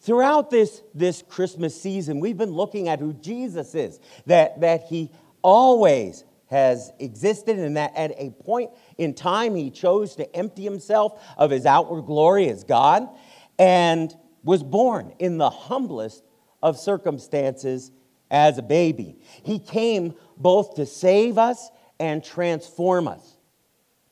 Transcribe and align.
throughout 0.00 0.50
this, 0.50 0.82
this 0.94 1.22
Christmas 1.28 1.80
season, 1.80 2.20
we've 2.20 2.38
been 2.38 2.52
looking 2.52 2.88
at 2.88 2.98
who 2.98 3.12
Jesus 3.14 3.74
is, 3.74 4.00
that, 4.26 4.60
that 4.60 4.84
he 4.84 5.10
always 5.42 6.24
has 6.46 6.92
existed, 6.98 7.58
and 7.58 7.76
that 7.76 7.94
at 7.94 8.12
a 8.16 8.30
point 8.30 8.70
in 8.98 9.14
time 9.14 9.54
he 9.54 9.70
chose 9.70 10.16
to 10.16 10.36
empty 10.36 10.64
himself 10.64 11.22
of 11.36 11.50
his 11.50 11.64
outward 11.64 12.02
glory 12.02 12.48
as 12.48 12.64
God 12.64 13.08
and 13.58 14.12
was 14.42 14.62
born 14.62 15.12
in 15.18 15.38
the 15.38 15.50
humblest 15.50 16.24
of 16.62 16.78
circumstances 16.78 17.92
as 18.30 18.58
a 18.58 18.62
baby. 18.62 19.18
He 19.42 19.58
came 19.58 20.14
both 20.36 20.74
to 20.74 20.86
save 20.86 21.38
us 21.38 21.70
and 22.00 22.24
transform 22.24 23.06
us 23.06 23.36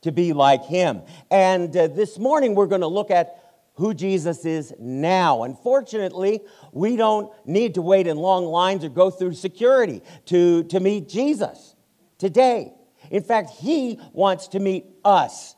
to 0.02 0.12
be 0.12 0.32
like 0.32 0.64
him. 0.64 1.02
And 1.30 1.76
uh, 1.76 1.88
this 1.88 2.18
morning 2.18 2.54
we're 2.54 2.66
going 2.66 2.82
to 2.82 2.86
look 2.86 3.10
at 3.10 3.47
who 3.78 3.94
Jesus 3.94 4.44
is 4.44 4.74
now. 4.80 5.44
Unfortunately, 5.44 6.40
we 6.72 6.96
don't 6.96 7.32
need 7.46 7.74
to 7.74 7.82
wait 7.82 8.08
in 8.08 8.16
long 8.16 8.44
lines 8.44 8.84
or 8.84 8.88
go 8.88 9.08
through 9.08 9.34
security 9.34 10.02
to, 10.26 10.64
to 10.64 10.80
meet 10.80 11.08
Jesus 11.08 11.76
today. 12.18 12.74
In 13.12 13.22
fact, 13.22 13.50
he 13.50 14.00
wants 14.12 14.48
to 14.48 14.58
meet 14.58 14.84
us. 15.04 15.54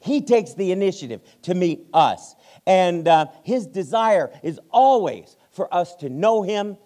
He 0.00 0.20
takes 0.20 0.52
the 0.52 0.70
initiative 0.70 1.22
to 1.42 1.54
meet 1.54 1.86
us. 1.94 2.36
And 2.66 3.08
uh, 3.08 3.26
his 3.42 3.66
desire 3.66 4.30
is 4.42 4.60
always 4.70 5.34
for 5.50 5.72
us 5.74 5.96
to 5.96 6.10
know 6.10 6.42
him, 6.42 6.76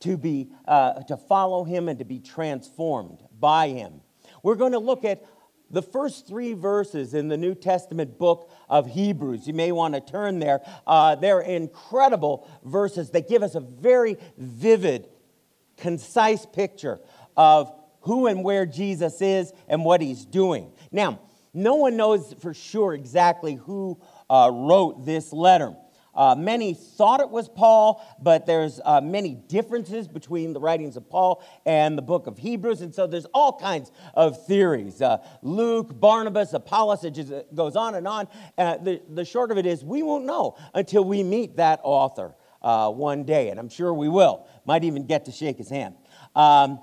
to, 0.00 0.16
be, 0.16 0.50
uh, 0.68 1.02
to 1.02 1.16
follow 1.16 1.64
him, 1.64 1.88
and 1.88 1.98
to 1.98 2.04
be 2.04 2.20
transformed 2.20 3.18
by 3.40 3.70
him. 3.70 4.00
We're 4.44 4.54
going 4.54 4.72
to 4.72 4.78
look 4.78 5.04
at 5.04 5.24
the 5.72 5.82
first 5.82 6.28
three 6.28 6.52
verses 6.52 7.14
in 7.14 7.28
the 7.28 7.36
New 7.36 7.54
Testament 7.54 8.18
book 8.18 8.50
of 8.68 8.86
Hebrews. 8.86 9.48
You 9.48 9.54
may 9.54 9.72
want 9.72 9.94
to 9.94 10.00
turn 10.00 10.38
there. 10.38 10.60
Uh, 10.86 11.14
they're 11.16 11.40
incredible 11.40 12.48
verses. 12.62 13.10
They 13.10 13.22
give 13.22 13.42
us 13.42 13.54
a 13.54 13.60
very 13.60 14.18
vivid, 14.36 15.08
concise 15.78 16.46
picture 16.46 17.00
of 17.36 17.72
who 18.02 18.26
and 18.26 18.44
where 18.44 18.66
Jesus 18.66 19.22
is 19.22 19.52
and 19.66 19.84
what 19.84 20.02
he's 20.02 20.24
doing. 20.24 20.72
Now, 20.90 21.20
no 21.54 21.76
one 21.76 21.96
knows 21.96 22.34
for 22.40 22.54
sure 22.54 22.94
exactly 22.94 23.54
who 23.54 24.00
uh, 24.28 24.50
wrote 24.52 25.04
this 25.04 25.32
letter. 25.32 25.74
Uh, 26.14 26.34
many 26.34 26.74
thought 26.74 27.20
it 27.20 27.30
was 27.30 27.48
Paul, 27.48 28.04
but 28.20 28.44
there's 28.44 28.80
uh, 28.84 29.00
many 29.00 29.34
differences 29.34 30.06
between 30.06 30.52
the 30.52 30.60
writings 30.60 30.96
of 30.96 31.08
Paul 31.08 31.42
and 31.64 31.96
the 31.96 32.02
book 32.02 32.26
of 32.26 32.36
Hebrews, 32.36 32.82
and 32.82 32.94
so 32.94 33.06
there's 33.06 33.26
all 33.32 33.58
kinds 33.58 33.90
of 34.14 34.44
theories. 34.46 35.00
Uh, 35.00 35.18
Luke, 35.40 35.98
Barnabas, 35.98 36.52
Apollos, 36.52 37.04
it 37.04 37.12
just 37.12 37.32
goes 37.54 37.76
on 37.76 37.94
and 37.94 38.06
on. 38.06 38.28
Uh, 38.58 38.76
the, 38.76 39.00
the 39.08 39.24
short 39.24 39.50
of 39.50 39.58
it 39.58 39.64
is, 39.64 39.84
we 39.84 40.02
won't 40.02 40.24
know 40.24 40.56
until 40.74 41.02
we 41.04 41.22
meet 41.22 41.56
that 41.56 41.80
author 41.82 42.34
uh, 42.60 42.90
one 42.90 43.24
day, 43.24 43.48
and 43.48 43.58
I'm 43.58 43.68
sure 43.68 43.92
we 43.94 44.08
will. 44.08 44.46
Might 44.66 44.84
even 44.84 45.06
get 45.06 45.24
to 45.24 45.32
shake 45.32 45.56
his 45.58 45.70
hand. 45.70 45.94
Um, 46.34 46.80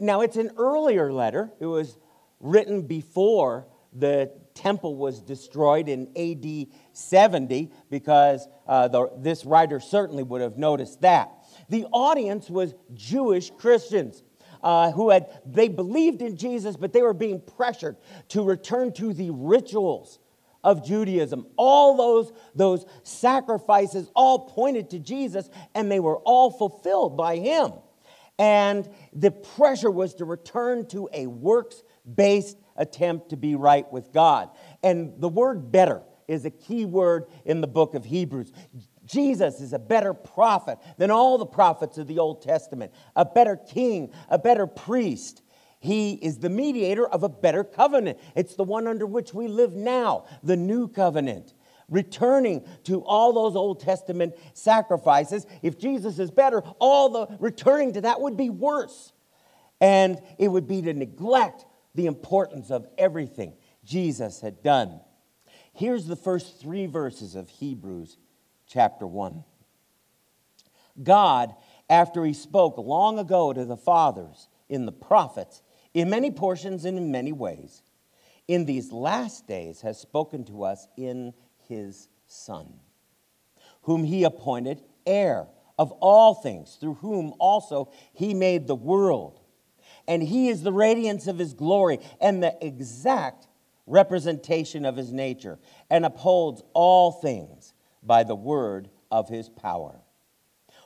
now, 0.00 0.22
it's 0.22 0.36
an 0.36 0.50
earlier 0.56 1.12
letter. 1.12 1.52
It 1.60 1.66
was 1.66 1.98
written 2.40 2.82
before 2.82 3.66
the 3.92 4.32
temple 4.54 4.96
was 4.96 5.20
destroyed 5.20 5.88
in 5.88 6.08
AD 6.16 6.68
70 6.92 7.70
because 7.90 8.46
uh, 8.66 8.88
the, 8.88 9.10
this 9.18 9.44
writer 9.44 9.80
certainly 9.80 10.22
would 10.22 10.40
have 10.40 10.56
noticed 10.56 11.00
that. 11.02 11.30
The 11.68 11.84
audience 11.86 12.48
was 12.48 12.74
Jewish 12.94 13.50
Christians. 13.50 14.22
Uh, 14.62 14.90
who 14.92 15.10
had 15.10 15.26
they 15.44 15.68
believed 15.68 16.22
in 16.22 16.38
Jesus, 16.38 16.74
but 16.74 16.94
they 16.94 17.02
were 17.02 17.12
being 17.12 17.38
pressured 17.38 17.98
to 18.28 18.42
return 18.42 18.94
to 18.94 19.12
the 19.12 19.30
rituals 19.30 20.18
of 20.64 20.84
Judaism. 20.84 21.46
All 21.56 21.96
those, 21.96 22.32
those 22.54 22.86
sacrifices 23.02 24.10
all 24.16 24.48
pointed 24.48 24.90
to 24.90 24.98
Jesus, 24.98 25.50
and 25.74 25.92
they 25.92 26.00
were 26.00 26.16
all 26.20 26.50
fulfilled 26.50 27.14
by 27.14 27.36
him. 27.36 27.72
And 28.38 28.88
the 29.12 29.30
pressure 29.30 29.90
was 29.90 30.14
to 30.14 30.24
return 30.24 30.86
to 30.86 31.08
a 31.12 31.26
works 31.26 31.82
based 32.12 32.56
attempt 32.76 33.30
to 33.30 33.36
be 33.36 33.54
right 33.54 33.90
with 33.92 34.12
God. 34.12 34.50
And 34.82 35.20
the 35.20 35.28
word 35.28 35.70
better 35.70 36.02
is 36.28 36.44
a 36.44 36.50
key 36.50 36.84
word 36.84 37.26
in 37.44 37.60
the 37.60 37.66
book 37.66 37.94
of 37.94 38.04
Hebrews. 38.04 38.52
Jesus 39.04 39.60
is 39.60 39.72
a 39.72 39.78
better 39.78 40.14
prophet 40.14 40.78
than 40.96 41.10
all 41.10 41.38
the 41.38 41.46
prophets 41.46 41.98
of 41.98 42.06
the 42.06 42.18
Old 42.18 42.42
Testament, 42.42 42.92
a 43.14 43.24
better 43.24 43.56
king, 43.56 44.12
a 44.28 44.38
better 44.38 44.66
priest. 44.66 45.42
He 45.80 46.14
is 46.14 46.38
the 46.38 46.48
mediator 46.48 47.06
of 47.06 47.22
a 47.22 47.28
better 47.28 47.62
covenant. 47.62 48.18
It's 48.34 48.54
the 48.54 48.64
one 48.64 48.86
under 48.86 49.04
which 49.04 49.34
we 49.34 49.48
live 49.48 49.74
now, 49.74 50.24
the 50.42 50.56
new 50.56 50.88
covenant. 50.88 51.52
Returning 51.90 52.66
to 52.84 53.04
all 53.04 53.34
those 53.34 53.54
Old 53.54 53.80
Testament 53.80 54.34
sacrifices. 54.54 55.46
If 55.62 55.78
Jesus 55.78 56.18
is 56.18 56.30
better, 56.30 56.60
all 56.78 57.10
the 57.10 57.36
returning 57.38 57.92
to 57.92 58.00
that 58.02 58.22
would 58.22 58.38
be 58.38 58.48
worse. 58.48 59.12
And 59.82 60.18
it 60.38 60.48
would 60.48 60.66
be 60.66 60.80
to 60.80 60.94
neglect 60.94 61.66
the 61.94 62.06
importance 62.06 62.70
of 62.70 62.86
everything 62.98 63.54
Jesus 63.84 64.40
had 64.40 64.62
done. 64.62 65.00
Here's 65.72 66.06
the 66.06 66.16
first 66.16 66.60
three 66.60 66.86
verses 66.86 67.34
of 67.34 67.48
Hebrews 67.48 68.16
chapter 68.66 69.06
1. 69.06 69.44
God, 71.02 71.54
after 71.90 72.24
he 72.24 72.32
spoke 72.32 72.78
long 72.78 73.18
ago 73.18 73.52
to 73.52 73.64
the 73.64 73.76
fathers 73.76 74.48
in 74.68 74.86
the 74.86 74.92
prophets, 74.92 75.62
in 75.92 76.10
many 76.10 76.30
portions 76.30 76.84
and 76.84 76.96
in 76.96 77.10
many 77.10 77.32
ways, 77.32 77.82
in 78.46 78.64
these 78.64 78.92
last 78.92 79.46
days 79.46 79.80
has 79.80 80.00
spoken 80.00 80.44
to 80.44 80.64
us 80.64 80.86
in 80.96 81.32
his 81.68 82.08
Son, 82.26 82.74
whom 83.82 84.04
he 84.04 84.24
appointed 84.24 84.82
heir 85.06 85.46
of 85.78 85.92
all 85.92 86.34
things, 86.34 86.76
through 86.80 86.94
whom 86.94 87.34
also 87.38 87.90
he 88.12 88.34
made 88.34 88.66
the 88.66 88.74
world 88.74 89.40
and 90.06 90.22
he 90.22 90.48
is 90.48 90.62
the 90.62 90.72
radiance 90.72 91.26
of 91.26 91.38
his 91.38 91.54
glory 91.54 91.98
and 92.20 92.42
the 92.42 92.56
exact 92.64 93.48
representation 93.86 94.84
of 94.84 94.96
his 94.96 95.12
nature, 95.12 95.58
and 95.90 96.06
upholds 96.06 96.62
all 96.72 97.12
things 97.12 97.74
by 98.02 98.24
the 98.24 98.34
word 98.34 98.88
of 99.10 99.28
his 99.28 99.48
power. 99.48 100.00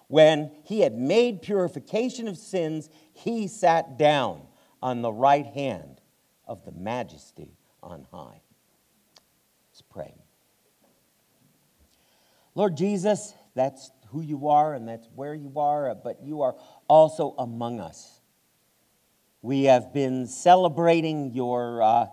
When 0.08 0.50
he 0.64 0.80
had 0.80 0.96
made 0.96 1.42
purification 1.42 2.28
of 2.28 2.36
sins, 2.36 2.88
he 3.12 3.46
sat 3.46 3.98
down 3.98 4.42
on 4.82 5.02
the 5.02 5.12
right 5.12 5.46
hand 5.46 6.00
of 6.46 6.64
the 6.64 6.72
majesty 6.72 7.56
on 7.82 8.06
high. 8.10 8.40
Let's 9.70 9.82
pray. 9.82 10.14
Lord 12.54 12.76
Jesus, 12.76 13.34
that's 13.54 13.92
who 14.08 14.22
you 14.22 14.48
are 14.48 14.74
and 14.74 14.88
that's 14.88 15.08
where 15.14 15.34
you 15.34 15.52
are, 15.58 15.94
but 15.94 16.22
you 16.22 16.42
are 16.42 16.56
also 16.88 17.34
among 17.38 17.78
us. 17.78 18.17
We 19.40 19.64
have 19.64 19.92
been 19.92 20.26
celebrating 20.26 21.32
your, 21.32 21.82
uh, 21.82 22.06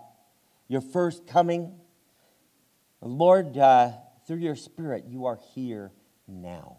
your 0.68 0.80
first 0.80 1.26
coming. 1.26 1.74
Lord, 3.00 3.58
uh, 3.58 3.92
through 4.26 4.38
your 4.38 4.54
Spirit, 4.54 5.04
you 5.08 5.26
are 5.26 5.38
here 5.54 5.90
now. 6.28 6.78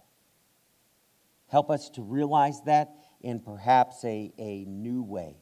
Help 1.48 1.70
us 1.70 1.90
to 1.92 2.02
realize 2.02 2.62
that 2.64 2.92
in 3.22 3.40
perhaps 3.40 4.04
a, 4.06 4.32
a 4.38 4.66
new 4.66 5.04
way 5.04 5.38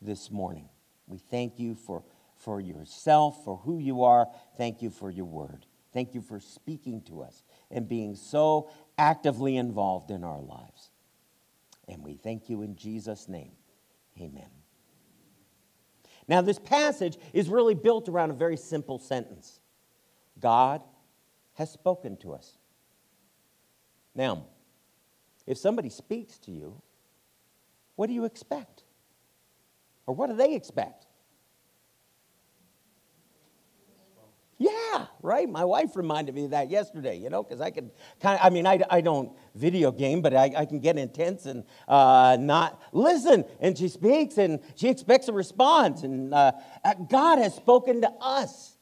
this 0.00 0.30
morning. 0.30 0.68
We 1.06 1.18
thank 1.18 1.58
you 1.58 1.74
for, 1.74 2.04
for 2.36 2.60
yourself, 2.60 3.44
for 3.44 3.56
who 3.56 3.78
you 3.78 4.04
are. 4.04 4.28
Thank 4.56 4.80
you 4.80 4.90
for 4.90 5.10
your 5.10 5.26
word. 5.26 5.66
Thank 5.92 6.14
you 6.14 6.20
for 6.20 6.40
speaking 6.40 7.02
to 7.02 7.22
us 7.22 7.42
and 7.70 7.88
being 7.88 8.14
so 8.14 8.70
actively 8.98 9.56
involved 9.56 10.10
in 10.10 10.24
our 10.24 10.40
lives. 10.40 10.90
And 11.88 12.02
we 12.02 12.14
thank 12.14 12.48
you 12.48 12.62
in 12.62 12.76
Jesus' 12.76 13.28
name. 13.28 13.52
Amen. 14.20 14.48
Now, 16.26 16.40
this 16.40 16.58
passage 16.58 17.18
is 17.32 17.48
really 17.48 17.74
built 17.74 18.08
around 18.08 18.30
a 18.30 18.34
very 18.34 18.56
simple 18.56 18.98
sentence 18.98 19.60
God 20.40 20.82
has 21.54 21.70
spoken 21.70 22.16
to 22.18 22.32
us. 22.32 22.58
Now, 24.14 24.46
if 25.46 25.58
somebody 25.58 25.90
speaks 25.90 26.38
to 26.40 26.50
you, 26.50 26.80
what 27.96 28.06
do 28.06 28.12
you 28.12 28.24
expect? 28.24 28.84
Or 30.06 30.14
what 30.14 30.28
do 30.28 30.36
they 30.36 30.54
expect? 30.54 31.06
Yeah, 34.58 35.06
right. 35.20 35.48
My 35.48 35.64
wife 35.64 35.96
reminded 35.96 36.34
me 36.34 36.44
of 36.44 36.50
that 36.50 36.70
yesterday, 36.70 37.16
you 37.16 37.28
know, 37.28 37.42
because 37.42 37.60
I 37.60 37.70
can 37.70 37.90
kind 38.20 38.38
of, 38.38 38.46
I 38.46 38.50
mean, 38.50 38.66
I, 38.66 38.80
I 38.88 39.00
don't 39.00 39.32
video 39.54 39.90
game, 39.90 40.22
but 40.22 40.34
I, 40.34 40.52
I 40.56 40.64
can 40.64 40.78
get 40.78 40.96
intense 40.96 41.46
and 41.46 41.64
uh, 41.88 42.36
not 42.38 42.80
listen. 42.92 43.44
And 43.60 43.76
she 43.76 43.88
speaks 43.88 44.38
and 44.38 44.60
she 44.76 44.88
expects 44.88 45.28
a 45.28 45.32
response. 45.32 46.04
And 46.04 46.32
uh, 46.32 46.52
uh, 46.84 46.94
God 46.94 47.38
has 47.38 47.54
spoken 47.54 48.02
to 48.02 48.10
us. 48.20 48.76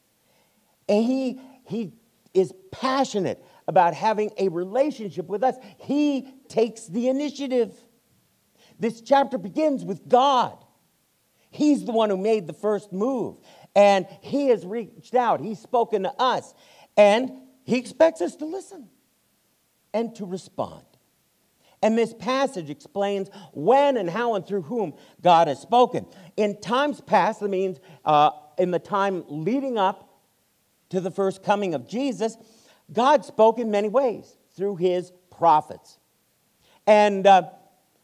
And 0.87 1.03
he, 1.03 1.41
he 1.65 1.93
is 2.33 2.53
passionate 2.71 3.43
about 3.67 3.95
having 3.95 4.31
a 4.37 4.49
relationship 4.49 5.25
with 5.27 5.43
us. 5.43 5.55
He 5.77 6.27
takes 6.49 6.85
the 6.85 7.07
initiative. 7.07 7.73
This 8.79 9.01
chapter 9.01 9.37
begins 9.39 9.83
with 9.83 10.07
God. 10.07 10.57
He's 11.49 11.85
the 11.85 11.91
one 11.91 12.09
who 12.09 12.17
made 12.17 12.47
the 12.47 12.53
first 12.53 12.91
move. 12.91 13.37
And 13.75 14.05
He 14.21 14.47
has 14.49 14.65
reached 14.65 15.15
out, 15.15 15.41
He's 15.41 15.59
spoken 15.59 16.03
to 16.03 16.13
us, 16.19 16.53
and 16.95 17.31
He 17.63 17.77
expects 17.77 18.21
us 18.21 18.35
to 18.37 18.45
listen. 18.45 18.89
and 19.93 20.15
to 20.15 20.25
respond. 20.25 20.83
And 21.81 21.97
this 21.97 22.13
passage 22.13 22.69
explains 22.69 23.29
when 23.51 23.97
and 23.97 24.09
how 24.09 24.35
and 24.35 24.45
through 24.45 24.63
whom 24.63 24.93
God 25.21 25.47
has 25.47 25.59
spoken. 25.59 26.05
In 26.37 26.59
times 26.61 27.01
past, 27.01 27.41
that 27.41 27.49
means 27.49 27.79
uh, 28.05 28.31
in 28.57 28.71
the 28.71 28.79
time 28.79 29.23
leading 29.27 29.77
up 29.77 30.09
to 30.89 31.01
the 31.01 31.11
first 31.11 31.43
coming 31.43 31.73
of 31.73 31.87
Jesus, 31.87 32.37
God 32.91 33.25
spoke 33.25 33.59
in 33.59 33.69
many 33.69 33.89
ways 33.89 34.35
through 34.55 34.77
his 34.77 35.11
prophets. 35.29 35.99
And 36.87 37.27
uh, 37.27 37.49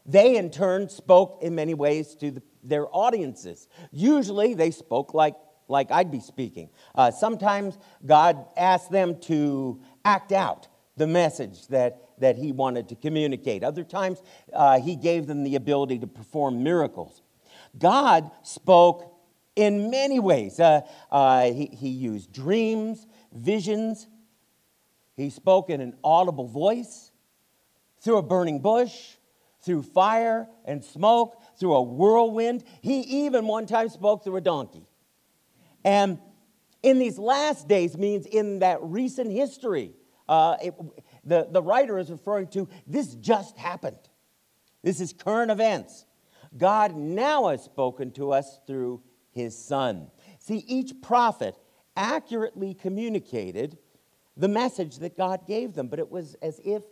they, 0.04 0.36
in 0.36 0.50
turn, 0.50 0.88
spoke 0.88 1.38
in 1.42 1.54
many 1.54 1.74
ways 1.74 2.14
to 2.16 2.30
the, 2.32 2.42
their 2.62 2.86
audiences. 2.94 3.66
Usually, 3.92 4.54
they 4.54 4.70
spoke 4.70 5.14
like, 5.14 5.36
like 5.70 5.90
I'd 5.90 6.10
be 6.10 6.20
speaking. 6.20 6.68
Uh, 6.94 7.10
sometimes 7.10 7.78
God 8.04 8.44
asked 8.56 8.90
them 8.90 9.18
to 9.22 9.80
act 10.04 10.32
out 10.32 10.68
the 10.96 11.06
message 11.06 11.66
that, 11.68 12.02
that 12.18 12.36
he 12.36 12.52
wanted 12.52 12.88
to 12.90 12.94
communicate. 12.94 13.64
Other 13.64 13.84
times, 13.84 14.22
uh, 14.52 14.80
he 14.80 14.96
gave 14.96 15.26
them 15.26 15.44
the 15.44 15.56
ability 15.56 15.98
to 16.00 16.06
perform 16.06 16.62
miracles. 16.62 17.22
God 17.78 18.30
spoke 18.42 19.16
in 19.56 19.90
many 19.90 20.20
ways. 20.20 20.60
Uh, 20.60 20.82
uh, 21.10 21.44
he, 21.44 21.66
he 21.66 21.88
used 21.88 22.32
dreams, 22.32 23.06
visions. 23.32 24.06
He 25.16 25.30
spoke 25.30 25.70
in 25.70 25.80
an 25.80 25.94
audible 26.02 26.46
voice, 26.46 27.12
through 28.00 28.18
a 28.18 28.22
burning 28.22 28.60
bush, 28.60 29.16
through 29.62 29.82
fire 29.82 30.48
and 30.64 30.82
smoke, 30.82 31.40
through 31.58 31.74
a 31.74 31.82
whirlwind. 31.82 32.64
He 32.80 33.00
even 33.24 33.46
one 33.46 33.66
time 33.66 33.88
spoke 33.88 34.24
through 34.24 34.36
a 34.36 34.40
donkey. 34.40 34.86
And 35.84 36.18
in 36.82 36.98
these 36.98 37.18
last 37.18 37.68
days 37.68 37.96
means 37.96 38.26
in 38.26 38.60
that 38.60 38.82
recent 38.82 39.32
history 39.32 39.94
uh, 40.30 40.56
it, 40.62 40.74
the, 41.24 41.48
the 41.50 41.60
writer 41.60 41.98
is 41.98 42.08
referring 42.08 42.46
to 42.46 42.68
this 42.86 43.14
just 43.16 43.58
happened. 43.58 43.98
This 44.82 45.00
is 45.00 45.12
current 45.12 45.50
events. 45.50 46.06
God 46.56 46.94
now 46.94 47.48
has 47.48 47.64
spoken 47.64 48.12
to 48.12 48.32
us 48.32 48.60
through 48.64 49.02
his 49.32 49.58
son. 49.58 50.08
See, 50.38 50.64
each 50.68 50.92
prophet 51.02 51.56
accurately 51.96 52.74
communicated 52.74 53.76
the 54.36 54.46
message 54.46 54.98
that 54.98 55.16
God 55.16 55.48
gave 55.48 55.74
them, 55.74 55.88
but 55.88 55.98
it 55.98 56.10
was 56.10 56.34
as 56.40 56.60
if 56.64 56.84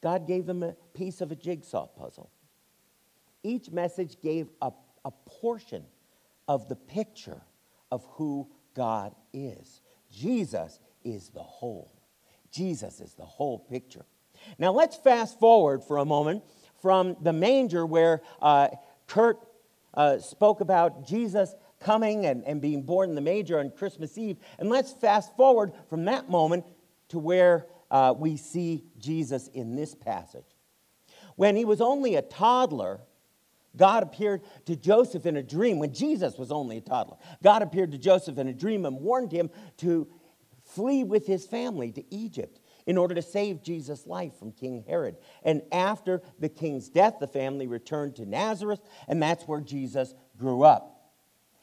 God 0.00 0.26
gave 0.26 0.46
them 0.46 0.62
a 0.62 0.72
piece 0.94 1.20
of 1.20 1.30
a 1.30 1.36
jigsaw 1.36 1.86
puzzle. 1.86 2.30
Each 3.42 3.70
message 3.70 4.20
gave 4.22 4.48
a, 4.62 4.72
a 5.04 5.10
portion 5.26 5.84
of 6.48 6.70
the 6.70 6.76
picture 6.76 7.42
of 7.94 8.04
who 8.14 8.48
God 8.74 9.14
is. 9.32 9.80
Jesus 10.10 10.80
is 11.04 11.28
the 11.28 11.42
whole. 11.42 11.92
Jesus 12.50 13.00
is 13.00 13.14
the 13.14 13.24
whole 13.24 13.60
picture. 13.60 14.04
Now 14.58 14.72
let's 14.72 14.96
fast 14.96 15.38
forward 15.38 15.84
for 15.84 15.98
a 15.98 16.04
moment 16.04 16.42
from 16.82 17.16
the 17.22 17.32
manger 17.32 17.86
where 17.86 18.20
uh, 18.42 18.68
Kurt 19.06 19.38
uh, 19.94 20.18
spoke 20.18 20.60
about 20.60 21.06
Jesus 21.06 21.54
coming 21.78 22.26
and, 22.26 22.42
and 22.44 22.60
being 22.60 22.82
born 22.82 23.10
in 23.10 23.14
the 23.14 23.20
manger 23.20 23.60
on 23.60 23.70
Christmas 23.70 24.18
Eve. 24.18 24.38
And 24.58 24.68
let's 24.68 24.92
fast 24.92 25.36
forward 25.36 25.72
from 25.88 26.06
that 26.06 26.28
moment 26.28 26.64
to 27.10 27.20
where 27.20 27.68
uh, 27.92 28.12
we 28.18 28.36
see 28.36 28.86
Jesus 28.98 29.46
in 29.54 29.76
this 29.76 29.94
passage. 29.94 30.56
When 31.36 31.54
he 31.54 31.64
was 31.64 31.80
only 31.80 32.16
a 32.16 32.22
toddler, 32.22 33.02
God 33.76 34.02
appeared 34.02 34.42
to 34.66 34.76
Joseph 34.76 35.26
in 35.26 35.36
a 35.36 35.42
dream. 35.42 35.78
When 35.78 35.92
Jesus 35.92 36.38
was 36.38 36.52
only 36.52 36.78
a 36.78 36.80
toddler, 36.80 37.16
God 37.42 37.62
appeared 37.62 37.92
to 37.92 37.98
Joseph 37.98 38.38
in 38.38 38.48
a 38.48 38.52
dream 38.52 38.86
and 38.86 39.00
warned 39.00 39.32
him 39.32 39.50
to 39.78 40.08
flee 40.64 41.04
with 41.04 41.26
his 41.26 41.46
family 41.46 41.92
to 41.92 42.14
Egypt 42.14 42.60
in 42.86 42.98
order 42.98 43.14
to 43.14 43.22
save 43.22 43.62
Jesus' 43.62 44.06
life 44.06 44.34
from 44.38 44.52
King 44.52 44.84
Herod. 44.86 45.16
And 45.42 45.62
after 45.72 46.22
the 46.38 46.48
king's 46.48 46.88
death, 46.88 47.14
the 47.20 47.26
family 47.26 47.66
returned 47.66 48.16
to 48.16 48.26
Nazareth, 48.26 48.80
and 49.08 49.22
that's 49.22 49.44
where 49.44 49.60
Jesus 49.60 50.14
grew 50.36 50.62
up. 50.62 50.90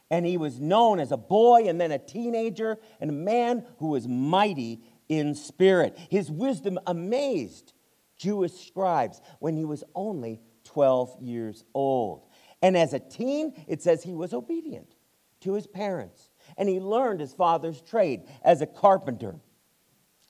And 0.09 0.25
he 0.25 0.37
was 0.37 0.59
known 0.59 0.99
as 0.99 1.11
a 1.11 1.17
boy 1.17 1.67
and 1.67 1.79
then 1.79 1.91
a 1.91 1.99
teenager 1.99 2.77
and 2.99 3.09
a 3.09 3.13
man 3.13 3.65
who 3.77 3.89
was 3.89 4.07
mighty 4.07 4.81
in 5.07 5.35
spirit. 5.35 5.97
His 6.09 6.29
wisdom 6.29 6.79
amazed 6.85 7.73
Jewish 8.17 8.53
scribes 8.67 9.21
when 9.39 9.55
he 9.55 9.65
was 9.65 9.83
only 9.95 10.41
12 10.73 11.21
years 11.21 11.63
old. 11.73 12.27
And 12.61 12.77
as 12.77 12.93
a 12.93 12.99
teen, 12.99 13.53
it 13.67 13.81
says 13.81 14.03
he 14.03 14.13
was 14.13 14.33
obedient 14.33 14.95
to 15.41 15.53
his 15.53 15.67
parents 15.67 16.29
and 16.57 16.69
he 16.69 16.79
learned 16.79 17.19
his 17.19 17.33
father's 17.33 17.81
trade 17.81 18.23
as 18.43 18.61
a 18.61 18.67
carpenter. 18.67 19.35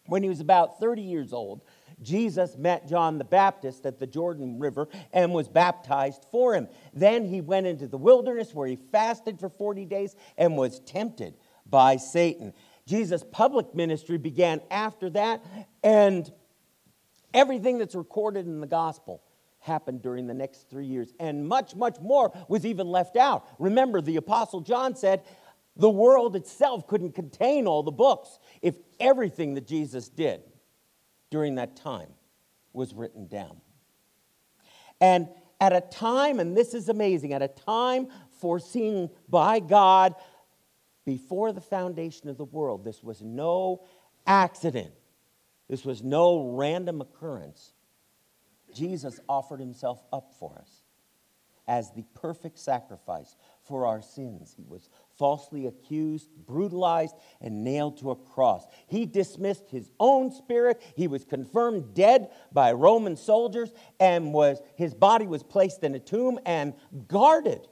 When 0.08 0.24
he 0.24 0.30
was 0.30 0.40
about 0.40 0.80
30 0.80 1.02
years 1.02 1.34
old, 1.34 1.62
Jesus 2.02 2.58
met 2.58 2.88
John 2.88 3.18
the 3.18 3.24
Baptist 3.24 3.86
at 3.86 4.00
the 4.00 4.08
Jordan 4.08 4.60
River 4.60 4.88
and 5.14 5.34
was 5.34 5.48
baptized 5.48 6.26
for 6.32 6.56
him. 6.56 6.68
Then 6.94 7.26
he 7.26 7.42
went 7.42 7.68
into 7.68 7.88
the 7.88 7.98
wilderness 7.98 8.54
where 8.54 8.68
he 8.68 8.76
fasted 8.76 9.40
for 9.40 9.50
40 9.50 9.86
days 9.86 10.16
and 10.38 10.58
was 10.58 10.80
tempted 10.80 11.36
by 11.68 11.98
Satan. 11.98 12.54
Jesus' 12.88 13.24
public 13.32 13.76
ministry 13.76 14.18
began 14.18 14.62
after 14.72 15.12
that, 15.12 15.44
and 15.84 16.30
everything 17.34 17.78
that's 17.78 17.94
recorded 17.94 18.48
in 18.48 18.60
the 18.60 18.68
gospel 18.68 19.22
happened 19.62 20.02
during 20.02 20.28
the 20.28 20.34
next 20.34 20.70
three 20.70 20.86
years. 20.86 21.14
And 21.20 21.48
much, 21.48 21.76
much 21.76 22.00
more 22.02 22.32
was 22.48 22.66
even 22.66 22.88
left 22.88 23.16
out. 23.16 23.48
Remember, 23.60 24.02
the 24.02 24.18
Apostle 24.18 24.62
John 24.62 24.96
said, 24.96 25.24
the 25.78 25.90
world 25.90 26.36
itself 26.36 26.88
couldn't 26.88 27.14
contain 27.14 27.66
all 27.66 27.84
the 27.84 27.92
books 27.92 28.40
if 28.62 28.76
everything 29.00 29.54
that 29.54 29.66
Jesus 29.66 30.10
did 30.10 30.42
during 31.30 31.56
that 31.56 31.76
time 31.78 32.10
was 32.74 32.94
written 32.94 33.28
down. 33.28 33.62
And 35.00 35.30
at 35.60 35.74
a 35.74 35.82
time, 35.82 36.40
and 36.40 36.58
this 36.58 36.74
is 36.74 36.90
amazing, 36.90 37.34
at 37.34 37.42
a 37.42 37.48
time 37.48 38.08
foreseen 38.40 39.10
by 39.30 39.60
God 39.60 40.16
before 41.06 41.52
the 41.54 41.62
foundation 41.62 42.30
of 42.30 42.38
the 42.38 42.46
world, 42.46 42.84
this 42.84 43.02
was 43.02 43.22
no 43.22 43.86
accident, 44.28 44.92
this 45.70 45.86
was 45.86 46.04
no 46.04 46.52
random 46.56 47.00
occurrence. 47.00 47.74
Jesus 48.74 49.20
offered 49.28 49.60
himself 49.60 50.04
up 50.12 50.34
for 50.40 50.58
us 50.60 50.84
as 51.68 51.92
the 51.92 52.04
perfect 52.16 52.58
sacrifice 52.60 53.36
for 53.64 53.86
our 53.86 54.02
sins. 54.02 54.54
He 54.56 54.66
was 54.68 54.90
falsely 55.18 55.68
accused, 55.68 56.30
brutalized, 56.46 57.16
and 57.40 57.64
nailed 57.64 58.00
to 58.00 58.12
a 58.12 58.16
cross. 58.16 58.66
He 58.88 59.06
dismissed 59.06 59.70
his 59.70 59.90
own 60.00 60.32
spirit. 60.32 60.82
He 60.96 61.08
was 61.08 61.24
confirmed 61.24 61.94
dead 61.94 62.30
by 62.52 62.74
Roman 62.74 63.16
soldiers, 63.16 63.72
and 64.00 64.34
was, 64.34 64.62
his 64.76 64.94
body 64.94 65.28
was 65.28 65.44
placed 65.44 65.84
in 65.84 65.96
a 65.96 66.00
tomb 66.00 66.40
and 66.46 66.74
guarded 67.08 67.68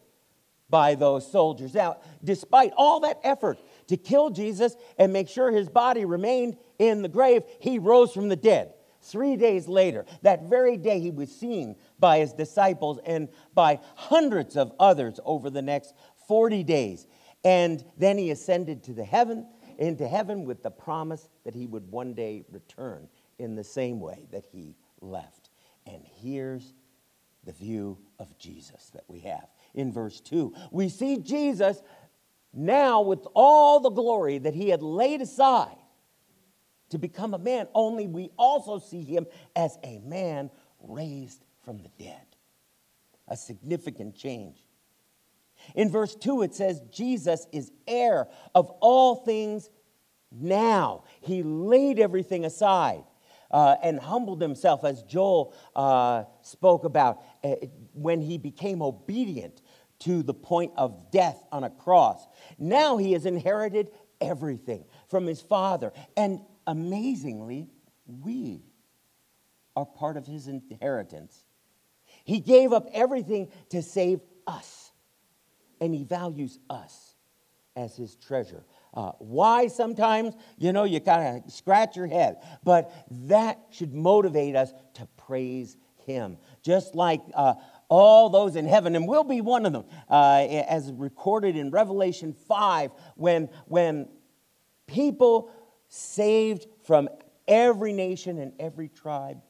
by 0.69 0.95
those 0.95 1.29
soldiers. 1.29 1.73
Now, 1.73 1.97
despite 2.23 2.71
all 2.77 3.00
that 3.01 3.19
effort 3.23 3.59
to 3.88 3.97
kill 3.97 4.29
Jesus 4.29 4.75
and 4.97 5.12
make 5.12 5.27
sure 5.27 5.51
his 5.51 5.67
body 5.67 6.05
remained 6.05 6.57
in 6.77 7.01
the 7.01 7.09
grave, 7.09 7.43
he 7.59 7.79
rose 7.79 8.13
from 8.13 8.29
the 8.29 8.35
dead. 8.35 8.73
Three 9.09 9.35
days 9.35 9.67
later, 9.67 10.05
that 10.21 10.43
very 10.43 10.77
day, 10.77 10.99
he 10.99 11.09
was 11.09 11.35
seen 11.35 11.75
by 11.99 12.19
his 12.19 12.31
disciples 12.33 12.99
and 13.05 13.27
by 13.55 13.79
hundreds 13.95 14.55
of 14.55 14.71
others 14.79 15.19
over 15.25 15.49
the 15.49 15.63
next 15.63 15.93
40 16.27 16.63
days. 16.63 17.07
And 17.43 17.83
then 17.97 18.19
he 18.19 18.29
ascended 18.29 18.83
to 18.83 18.93
the 18.93 19.03
heaven, 19.03 19.47
into 19.79 20.07
heaven 20.07 20.45
with 20.45 20.61
the 20.61 20.69
promise 20.69 21.27
that 21.43 21.55
he 21.55 21.65
would 21.65 21.89
one 21.89 22.13
day 22.13 22.45
return 22.51 23.07
in 23.39 23.55
the 23.55 23.63
same 23.63 23.99
way 23.99 24.27
that 24.31 24.45
he 24.51 24.75
left. 25.01 25.49
And 25.87 26.03
here's 26.05 26.73
the 27.45 27.53
view 27.53 27.97
of 28.19 28.37
Jesus 28.37 28.91
that 28.93 29.05
we 29.07 29.21
have 29.21 29.47
in 29.73 29.91
verse 29.91 30.19
2. 30.19 30.53
We 30.71 30.89
see 30.89 31.17
Jesus 31.17 31.81
now 32.53 33.01
with 33.01 33.25
all 33.33 33.79
the 33.79 33.89
glory 33.89 34.37
that 34.37 34.53
he 34.53 34.69
had 34.69 34.83
laid 34.83 35.21
aside 35.21 35.78
to 36.89 36.98
become 36.98 37.34
a 37.34 37.39
man, 37.39 37.67
only 37.74 38.08
we 38.08 38.31
also 38.38 38.79
see 38.79 39.03
him 39.03 39.25
as 39.55 39.77
a 39.84 40.00
man 40.00 40.50
raised 40.81 41.43
from 41.63 41.77
the 41.79 41.89
dead. 42.03 42.25
A 43.27 43.38
significant 43.38 44.15
change. 44.15 44.58
In 45.75 45.89
verse 45.89 46.15
2, 46.15 46.43
it 46.43 46.55
says, 46.55 46.81
Jesus 46.91 47.46
is 47.51 47.72
heir 47.88 48.27
of 48.55 48.69
all 48.79 49.17
things 49.17 49.69
now. 50.31 51.03
He 51.22 51.43
laid 51.43 52.00
everything 52.00 52.46
aside 52.46 53.03
uh, 53.51 53.75
and 53.84 54.00
humbled 54.00 54.41
himself, 54.41 54.84
as 54.84 55.03
Joel 55.03 55.53
uh, 55.75 56.24
spoke 56.41 56.86
about, 56.86 57.24
uh, 57.43 57.55
when 57.93 58.22
he 58.22 58.38
became 58.38 58.81
obedient 58.81 59.62
to 60.00 60.24
the 60.24 60.34
point 60.34 60.72
of 60.77 61.12
death 61.12 61.43
on 61.51 61.63
a 61.63 61.69
cross. 61.69 62.25
Now 62.58 62.98
he 62.98 63.13
has 63.13 63.25
inherited 63.25 63.91
everything 64.22 64.86
from 65.10 65.25
his 65.25 65.41
Father. 65.41 65.91
And 66.15 66.41
amazingly, 66.69 67.67
we 68.05 68.63
are 69.75 69.85
part 69.85 70.17
of 70.17 70.25
his 70.27 70.47
inheritance. 70.47 71.45
He 72.23 72.39
gave 72.39 72.73
up 72.73 72.88
everything 72.93 73.49
to 73.69 73.81
save 73.81 74.19
us, 74.45 74.91
and 75.81 75.93
he 75.93 76.03
values 76.03 76.59
us 76.69 77.15
as 77.75 77.95
his 77.95 78.15
treasure. 78.15 78.63
uh, 78.93 79.11
why 79.19 79.67
sometimes, 79.67 80.35
you 80.57 80.73
know, 80.73 80.83
you 80.83 80.99
kind 80.99 81.43
of 81.45 81.51
scratch 81.51 81.95
your 81.95 82.07
head. 82.07 82.38
But 82.63 82.91
that 83.27 83.59
should 83.69 83.93
motivate 83.93 84.55
us 84.55 84.73
to 84.95 85.07
praise 85.17 85.77
Him. 86.05 86.38
Just 86.63 86.95
like 86.95 87.21
uh, 87.35 87.55
all 87.88 88.29
those 88.29 88.55
in 88.55 88.65
heaven, 88.65 88.95
and 88.95 89.07
we'll 89.07 89.23
be 89.23 89.41
one 89.41 89.65
of 89.65 89.73
them, 89.73 89.85
uh, 90.09 90.45
as 90.67 90.91
recorded 90.91 91.55
in 91.55 91.71
Revelation 91.71 92.33
5, 92.47 92.91
when, 93.15 93.49
when 93.65 94.07
people 94.88 95.51
saved 95.89 96.67
from 96.86 97.10
every 97.48 97.91
nation 97.91 98.39
and 98.39 98.53
every 98.60 98.88
tribe 98.88 99.41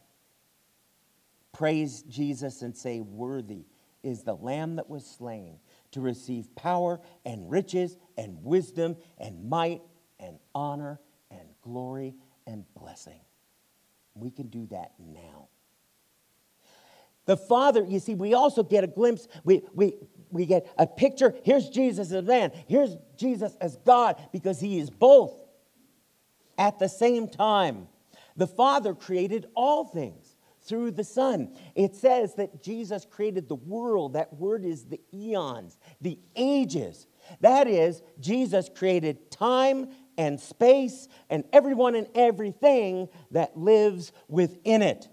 praise 1.59 2.03
Jesus 2.03 2.61
and 2.61 2.75
say, 2.75 3.01
Worthy 3.01 3.65
is 4.01 4.23
the 4.23 4.33
Lamb 4.33 4.77
that 4.77 4.89
was 4.89 5.05
slain 5.05 5.59
to 5.91 5.99
receive 5.99 6.55
power 6.55 7.01
and 7.25 7.51
riches 7.51 7.97
and 8.17 8.41
wisdom 8.43 8.95
and 9.17 9.49
might 9.49 9.81
and 10.21 10.37
honor 10.55 11.01
and 11.29 11.49
glory 11.61 12.15
and 12.47 12.63
blessing. 12.75 13.19
We 14.15 14.31
can 14.31 14.47
do 14.47 14.67
that 14.67 14.93
now. 14.99 15.49
The 17.25 17.35
Father, 17.35 17.83
you 17.83 17.99
see, 17.99 18.15
we 18.15 18.33
also 18.33 18.63
get 18.63 18.85
a 18.85 18.87
glimpse, 18.87 19.27
we, 19.43 19.61
we, 19.73 19.95
we 20.31 20.45
get 20.45 20.65
a 20.77 20.87
picture. 20.87 21.35
Here's 21.43 21.69
Jesus 21.69 22.11
as 22.13 22.23
man, 22.23 22.51
here's 22.67 22.95
Jesus 23.17 23.55
as 23.59 23.75
God, 23.85 24.15
because 24.31 24.61
he 24.61 24.79
is 24.79 24.89
both 24.89 25.33
at 26.59 26.77
the 26.77 26.89
same 26.89 27.27
time. 27.27 27.87
The 28.35 28.45
Father 28.45 28.93
created 28.93 29.47
all 29.55 29.85
things 29.85 30.35
through 30.61 30.91
the 30.91 31.03
Son. 31.03 31.55
It 31.73 31.95
says 31.95 32.35
that 32.35 32.61
Jesus 32.61 33.07
created 33.09 33.49
the 33.49 33.55
world. 33.55 34.13
That 34.13 34.33
word 34.33 34.63
is 34.63 34.85
the 34.85 35.01
eons, 35.11 35.79
the 36.01 36.19
ages. 36.35 37.07
That 37.41 37.67
is, 37.67 38.03
Jesus 38.19 38.69
created 38.75 39.31
time 39.31 39.89
and 40.17 40.39
space 40.39 41.07
and 41.29 41.43
everyone 41.53 41.95
and 41.95 42.07
everything 42.13 43.07
that 43.31 43.57
lives 43.57 44.11
within 44.27 44.81
it. 44.81 45.07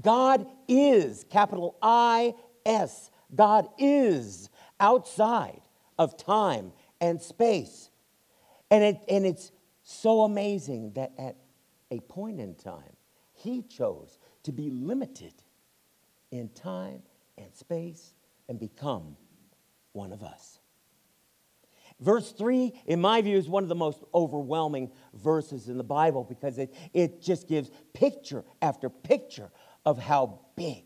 God 0.00 0.46
is, 0.66 1.24
capital 1.30 1.78
I 1.80 2.34
S, 2.66 3.10
God 3.34 3.68
is 3.78 4.50
outside 4.80 5.60
of 5.98 6.16
time 6.16 6.72
and 7.00 7.20
space. 7.22 7.90
And, 8.70 8.84
it, 8.84 8.98
and 9.08 9.24
it's 9.24 9.50
so 9.90 10.20
amazing 10.20 10.92
that 10.96 11.12
at 11.18 11.36
a 11.90 12.00
point 12.00 12.40
in 12.40 12.54
time, 12.54 12.96
He 13.32 13.62
chose 13.62 14.18
to 14.42 14.52
be 14.52 14.70
limited 14.70 15.32
in 16.30 16.50
time 16.50 17.02
and 17.38 17.54
space 17.54 18.12
and 18.50 18.60
become 18.60 19.16
one 19.92 20.12
of 20.12 20.22
us. 20.22 20.58
Verse 22.00 22.32
3, 22.32 22.72
in 22.86 23.00
my 23.00 23.22
view, 23.22 23.38
is 23.38 23.48
one 23.48 23.62
of 23.62 23.70
the 23.70 23.74
most 23.74 24.04
overwhelming 24.14 24.90
verses 25.14 25.68
in 25.68 25.78
the 25.78 25.84
Bible 25.84 26.22
because 26.22 26.58
it, 26.58 26.74
it 26.92 27.22
just 27.22 27.48
gives 27.48 27.70
picture 27.94 28.44
after 28.60 28.90
picture 28.90 29.50
of 29.86 29.98
how 29.98 30.40
big 30.54 30.84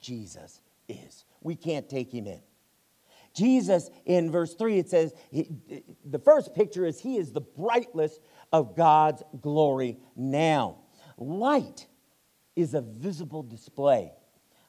Jesus 0.00 0.62
is. 0.88 1.26
We 1.42 1.54
can't 1.54 1.86
take 1.86 2.12
him 2.12 2.26
in. 2.26 2.40
Jesus, 3.38 3.88
in 4.04 4.32
verse 4.32 4.54
3, 4.54 4.78
it 4.78 4.90
says, 4.90 5.14
he, 5.30 5.48
the 6.04 6.18
first 6.18 6.54
picture 6.54 6.84
is 6.84 6.98
he 6.98 7.16
is 7.16 7.32
the 7.32 7.40
brightness 7.40 8.18
of 8.52 8.76
God's 8.76 9.22
glory 9.40 9.98
now. 10.16 10.78
Light 11.16 11.86
is 12.56 12.74
a 12.74 12.80
visible 12.80 13.44
display 13.44 14.12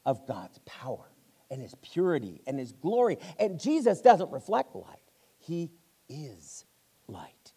of 0.05 0.27
God's 0.27 0.59
power 0.59 1.11
and 1.49 1.59
his 1.59 1.73
purity 1.81 2.41
and 2.45 2.59
his 2.59 2.71
glory. 2.71 3.17
And 3.39 3.59
Jesus 3.59 4.01
doesn't 4.01 4.31
reflect 4.31 4.75
light, 4.75 4.99
he 5.39 5.71
is 6.07 6.65
light. 7.07 7.53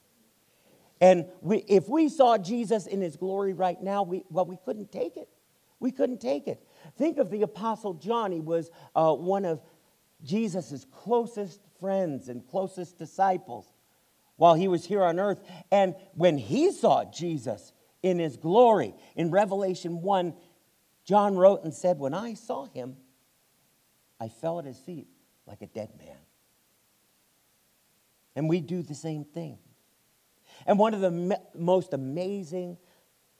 And 1.00 1.26
we, 1.40 1.58
if 1.68 1.88
we 1.88 2.08
saw 2.08 2.38
Jesus 2.38 2.86
in 2.86 3.02
his 3.02 3.16
glory 3.16 3.52
right 3.52 3.80
now, 3.82 4.04
we, 4.04 4.24
well, 4.30 4.46
we 4.46 4.56
couldn't 4.64 4.92
take 4.92 5.16
it. 5.16 5.28
We 5.82 5.90
couldn't 5.90 6.20
take 6.20 6.46
it. 6.46 6.64
Think 6.96 7.18
of 7.18 7.28
the 7.28 7.42
Apostle 7.42 7.94
John. 7.94 8.30
He 8.30 8.38
was 8.38 8.70
uh, 8.94 9.12
one 9.12 9.44
of 9.44 9.60
Jesus' 10.24 10.86
closest 10.90 11.60
friends 11.80 12.28
and 12.28 12.46
closest 12.46 12.98
disciples 12.98 13.66
while 14.36 14.54
he 14.54 14.68
was 14.68 14.84
here 14.84 15.02
on 15.02 15.18
earth. 15.18 15.40
And 15.70 15.94
when 16.14 16.38
he 16.38 16.72
saw 16.72 17.04
Jesus, 17.04 17.72
in 18.02 18.18
his 18.18 18.36
glory. 18.36 18.94
In 19.16 19.30
Revelation 19.30 20.02
1, 20.02 20.34
John 21.04 21.36
wrote 21.36 21.64
and 21.64 21.72
said, 21.72 21.98
When 21.98 22.14
I 22.14 22.34
saw 22.34 22.66
him, 22.66 22.96
I 24.20 24.28
fell 24.28 24.58
at 24.58 24.64
his 24.64 24.78
feet 24.78 25.08
like 25.46 25.62
a 25.62 25.66
dead 25.66 25.90
man. 25.98 26.16
And 28.34 28.48
we 28.48 28.60
do 28.60 28.82
the 28.82 28.94
same 28.94 29.24
thing. 29.24 29.58
And 30.66 30.78
one 30.78 30.94
of 30.94 31.00
the 31.00 31.10
me- 31.10 31.36
most 31.54 31.92
amazing 31.92 32.78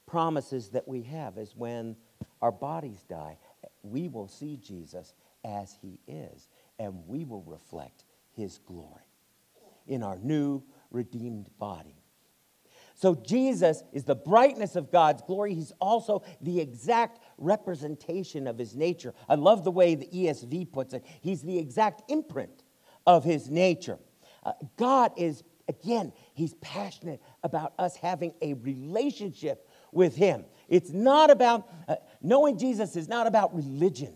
promises 0.05 0.69
that 0.69 0.87
we 0.87 1.03
have 1.03 1.37
is 1.37 1.55
when 1.55 1.95
our 2.41 2.51
bodies 2.51 3.03
die, 3.07 3.37
we 3.81 4.07
will 4.07 4.27
see 4.27 4.57
Jesus 4.57 5.13
as 5.45 5.77
he 5.81 5.99
is, 6.07 6.47
and 6.79 7.07
we 7.07 7.23
will 7.23 7.43
reflect 7.43 8.05
his 8.31 8.59
glory 8.59 9.03
in 9.87 10.03
our 10.03 10.17
new 10.17 10.63
redeemed 10.91 11.49
body. 11.59 12.03
So 12.95 13.15
Jesus 13.15 13.83
is 13.91 14.03
the 14.03 14.15
brightness 14.15 14.75
of 14.75 14.91
God's 14.91 15.23
glory. 15.23 15.53
He's 15.55 15.73
also 15.81 16.23
the 16.41 16.59
exact 16.59 17.19
representation 17.37 18.47
of 18.47 18.57
his 18.57 18.75
nature. 18.75 19.13
I 19.27 19.35
love 19.35 19.63
the 19.63 19.71
way 19.71 19.95
the 19.95 20.07
ESV 20.07 20.71
puts 20.71 20.93
it. 20.93 21.03
He's 21.21 21.41
the 21.41 21.57
exact 21.57 22.09
imprint 22.09 22.63
of 23.05 23.23
his 23.23 23.49
nature. 23.49 23.97
Uh, 24.43 24.53
God 24.77 25.11
is, 25.17 25.43
again, 25.67 26.13
he's 26.33 26.53
passionate 26.55 27.21
about 27.43 27.73
us 27.79 27.95
having 27.95 28.33
a 28.41 28.53
relationship 28.53 29.67
with 29.91 30.15
him. 30.15 30.45
It's 30.69 30.91
not 30.91 31.31
about, 31.31 31.67
uh, 31.87 31.95
knowing 32.21 32.57
Jesus 32.57 32.95
is 32.95 33.07
not 33.07 33.27
about 33.27 33.55
religion, 33.55 34.13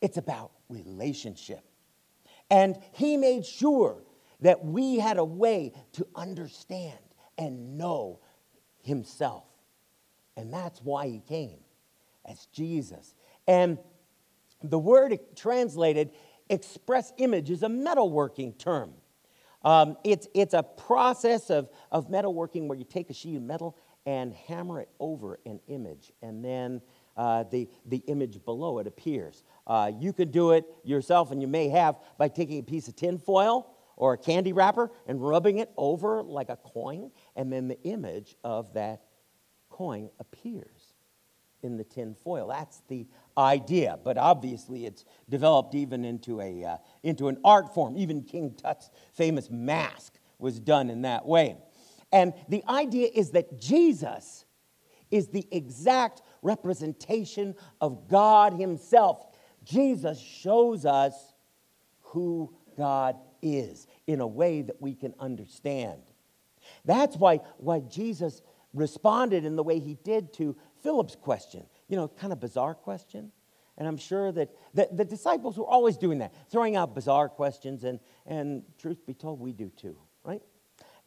it's 0.00 0.16
about 0.16 0.52
relationship. 0.68 1.60
And 2.50 2.78
he 2.92 3.16
made 3.16 3.44
sure 3.44 4.02
that 4.40 4.64
we 4.64 4.98
had 4.98 5.18
a 5.18 5.24
way 5.24 5.72
to 5.92 6.06
understand 6.14 6.98
and 7.36 7.76
know 7.76 8.20
himself. 8.82 9.44
And 10.36 10.52
that's 10.52 10.80
why 10.80 11.08
he 11.08 11.20
came 11.20 11.58
as 12.24 12.46
Jesus. 12.46 13.14
And 13.46 13.78
the 14.62 14.78
word 14.78 15.18
translated 15.36 16.10
express 16.48 17.12
image 17.18 17.50
is 17.50 17.62
a 17.62 17.68
metalworking 17.68 18.56
term. 18.58 18.92
Um, 19.62 19.96
it's, 20.04 20.28
it's 20.34 20.54
a 20.54 20.62
process 20.62 21.50
of, 21.50 21.68
of 21.90 22.08
metalworking 22.08 22.68
where 22.68 22.78
you 22.78 22.84
take 22.84 23.10
a 23.10 23.14
sheet 23.14 23.36
of 23.36 23.42
metal 23.42 23.76
and 24.06 24.32
hammer 24.32 24.80
it 24.80 24.88
over 25.00 25.38
an 25.44 25.60
image, 25.68 26.12
and 26.22 26.42
then 26.42 26.80
uh, 27.18 27.42
the, 27.50 27.68
the 27.84 27.98
image 28.06 28.42
below 28.44 28.78
it 28.78 28.86
appears. 28.86 29.42
Uh, 29.66 29.90
you 29.98 30.12
could 30.14 30.30
do 30.30 30.52
it 30.52 30.64
yourself, 30.84 31.32
and 31.32 31.42
you 31.42 31.48
may 31.48 31.68
have 31.68 31.96
by 32.16 32.28
taking 32.28 32.60
a 32.60 32.62
piece 32.62 32.88
of 32.88 32.96
tin 32.96 33.18
foil 33.18 33.74
or 33.96 34.14
a 34.14 34.18
candy 34.18 34.52
wrapper 34.52 34.90
and 35.06 35.20
rubbing 35.20 35.58
it 35.58 35.70
over 35.76 36.22
like 36.22 36.48
a 36.48 36.56
coin, 36.56 37.10
and 37.36 37.52
then 37.52 37.68
the 37.68 37.82
image 37.82 38.36
of 38.44 38.72
that 38.72 39.02
coin 39.68 40.08
appears 40.20 40.94
in 41.62 41.76
the 41.76 41.84
tin 41.84 42.14
foil. 42.14 42.46
That's 42.48 42.82
the 42.88 43.06
idea, 43.36 43.98
but 44.04 44.16
obviously 44.16 44.86
it's 44.86 45.04
developed 45.28 45.74
even 45.74 46.04
into, 46.04 46.40
a, 46.40 46.64
uh, 46.64 46.76
into 47.02 47.26
an 47.26 47.38
art 47.44 47.74
form. 47.74 47.96
Even 47.96 48.22
King 48.22 48.54
Tut's 48.54 48.90
famous 49.12 49.50
mask 49.50 50.14
was 50.38 50.60
done 50.60 50.88
in 50.88 51.02
that 51.02 51.26
way. 51.26 51.56
And 52.12 52.32
the 52.48 52.62
idea 52.68 53.08
is 53.12 53.32
that 53.32 53.60
Jesus 53.60 54.44
is 55.10 55.28
the 55.28 55.46
exact 55.50 56.22
representation 56.42 57.54
of 57.80 58.08
God 58.08 58.54
Himself. 58.54 59.24
Jesus 59.64 60.18
shows 60.20 60.86
us 60.86 61.34
who 62.00 62.54
God 62.76 63.16
is 63.42 63.86
in 64.06 64.20
a 64.20 64.26
way 64.26 64.62
that 64.62 64.80
we 64.80 64.94
can 64.94 65.14
understand. 65.18 66.00
That's 66.84 67.16
why, 67.16 67.40
why 67.58 67.80
Jesus 67.80 68.42
responded 68.74 69.44
in 69.44 69.56
the 69.56 69.62
way 69.62 69.78
he 69.78 69.94
did 70.04 70.32
to 70.34 70.56
Philip's 70.82 71.16
question. 71.16 71.66
You 71.88 71.96
know, 71.96 72.08
kind 72.08 72.32
of 72.32 72.40
bizarre 72.40 72.74
question. 72.74 73.32
And 73.76 73.86
I'm 73.86 73.96
sure 73.96 74.32
that 74.32 74.50
the, 74.74 74.88
the 74.90 75.04
disciples 75.04 75.56
were 75.56 75.66
always 75.66 75.96
doing 75.96 76.18
that, 76.18 76.34
throwing 76.50 76.74
out 76.74 76.94
bizarre 76.94 77.28
questions, 77.28 77.84
and, 77.84 78.00
and 78.26 78.62
truth 78.78 79.06
be 79.06 79.14
told, 79.14 79.38
we 79.38 79.52
do 79.52 79.70
too, 79.76 79.96
right? 80.24 80.42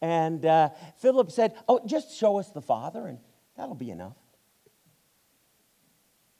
And 0.01 0.45
uh, 0.45 0.69
Philip 0.97 1.31
said, 1.31 1.53
Oh, 1.67 1.81
just 1.85 2.17
show 2.17 2.37
us 2.37 2.49
the 2.51 2.61
Father, 2.61 3.07
and 3.07 3.19
that'll 3.57 3.75
be 3.75 3.91
enough. 3.91 4.15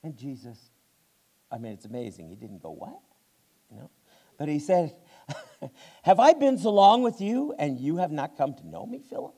And 0.03 0.17
Jesus, 0.17 0.58
I 1.51 1.58
mean, 1.58 1.74
it's 1.74 1.86
amazing. 1.86 2.29
He 2.29 2.36
didn't 2.36 2.62
go, 2.62 2.72
What? 2.72 3.00
You 3.70 3.77
know? 3.77 3.91
But 4.38 4.50
he 4.50 4.60
said, 4.60 4.96
have 6.03 6.20
I 6.20 6.34
been 6.34 6.58
so 6.58 6.72
long 6.72 7.03
with 7.03 7.22
you 7.22 7.53
and 7.60 7.79
you 7.79 7.98
have 7.98 8.12
not 8.12 8.38
come 8.38 8.55
to 8.55 8.67
know 8.67 8.86
me, 8.86 9.03
Philip? 9.08 9.36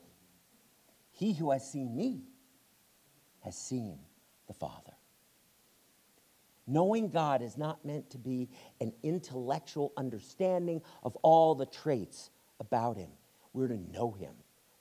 He 1.10 1.34
who 1.34 1.50
has 1.50 1.70
seen 1.70 1.94
me 1.94 2.22
has 3.40 3.56
seen 3.56 3.98
the 4.46 4.54
Father. 4.54 4.92
Knowing 6.66 7.10
God 7.10 7.42
is 7.42 7.58
not 7.58 7.84
meant 7.84 8.08
to 8.10 8.18
be 8.18 8.48
an 8.80 8.94
intellectual 9.02 9.92
understanding 9.98 10.80
of 11.02 11.14
all 11.16 11.54
the 11.54 11.66
traits 11.66 12.30
about 12.58 12.96
Him. 12.96 13.10
We're 13.54 13.68
to 13.68 13.78
know 13.92 14.10
him 14.10 14.34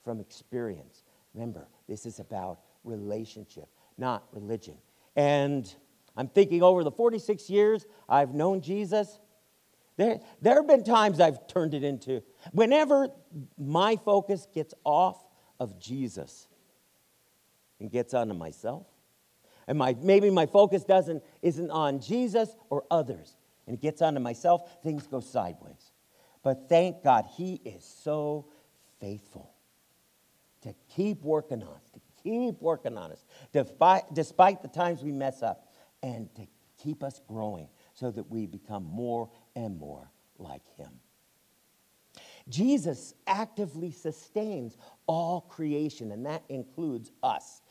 from 0.04 0.20
experience. 0.20 1.04
Remember, 1.34 1.68
this 1.88 2.06
is 2.06 2.20
about 2.20 2.60
relationship, 2.84 3.70
not 3.98 4.25
religion. 4.34 4.78
And 5.15 5.74
I'm 6.15 6.27
thinking 6.27 6.63
over 6.63 6.84
the 6.84 6.91
46 6.91 7.50
years 7.50 7.86
I've 8.08 8.34
known 8.34 8.62
Jesus, 8.62 9.20
there, 9.98 10.20
there 10.41 10.55
have 10.55 10.67
been 10.67 10.84
times 10.84 11.20
I've 11.20 11.48
turned 11.48 11.74
it 11.74 11.84
into, 11.84 12.24
whenever 12.51 13.10
my 13.58 13.96
focus 13.96 14.48
gets 14.53 14.74
off 14.84 15.24
of 15.60 15.79
Jesus 15.79 16.48
and 17.79 17.91
gets 17.91 18.13
onto 18.13 18.34
myself, 18.34 18.88
and 19.67 19.77
my, 19.77 19.96
maybe 20.01 20.29
my 20.29 20.46
focus 20.46 20.84
doesn't, 20.84 21.24
isn't 21.41 21.72
on 21.72 22.00
Jesus 22.00 22.55
or 22.70 22.84
others, 22.91 23.38
and 23.67 23.75
it 23.75 23.82
gets 23.82 24.01
onto 24.01 24.20
myself, 24.20 24.82
things 24.84 25.08
go 25.08 25.20
sideways. 25.20 25.91
But 26.43 26.67
thank 26.67 27.03
God, 27.03 27.25
He 27.38 27.62
is 27.63 27.86
so 28.03 28.48
faithful 29.00 29.53
to 30.62 30.74
keep 30.96 31.22
working 31.22 31.62
on 31.62 31.70
us, 31.70 31.89
to 31.93 32.00
keep 32.24 32.62
working 32.62 32.98
on 32.98 33.12
us, 33.12 33.25
despite, 33.51 34.62
the 34.62 34.70
times 34.74 35.03
we 35.03 35.12
mess 35.12 35.44
up, 35.44 35.74
and 36.01 36.34
to 36.36 36.48
keep 36.82 37.03
us 37.03 37.22
growing 37.27 37.68
so 37.94 38.12
that 38.12 38.30
we 38.30 38.46
become 38.46 38.84
more 38.84 39.30
and 39.56 39.77
more 39.77 40.12
like 40.38 40.63
Him. 40.77 41.00
Jesus 42.50 43.13
actively 43.25 43.92
sustains 43.92 44.77
all 45.08 45.42
creation, 45.42 46.12
and 46.12 46.25
that 46.25 46.44
includes 46.50 47.12
us. 47.22 47.62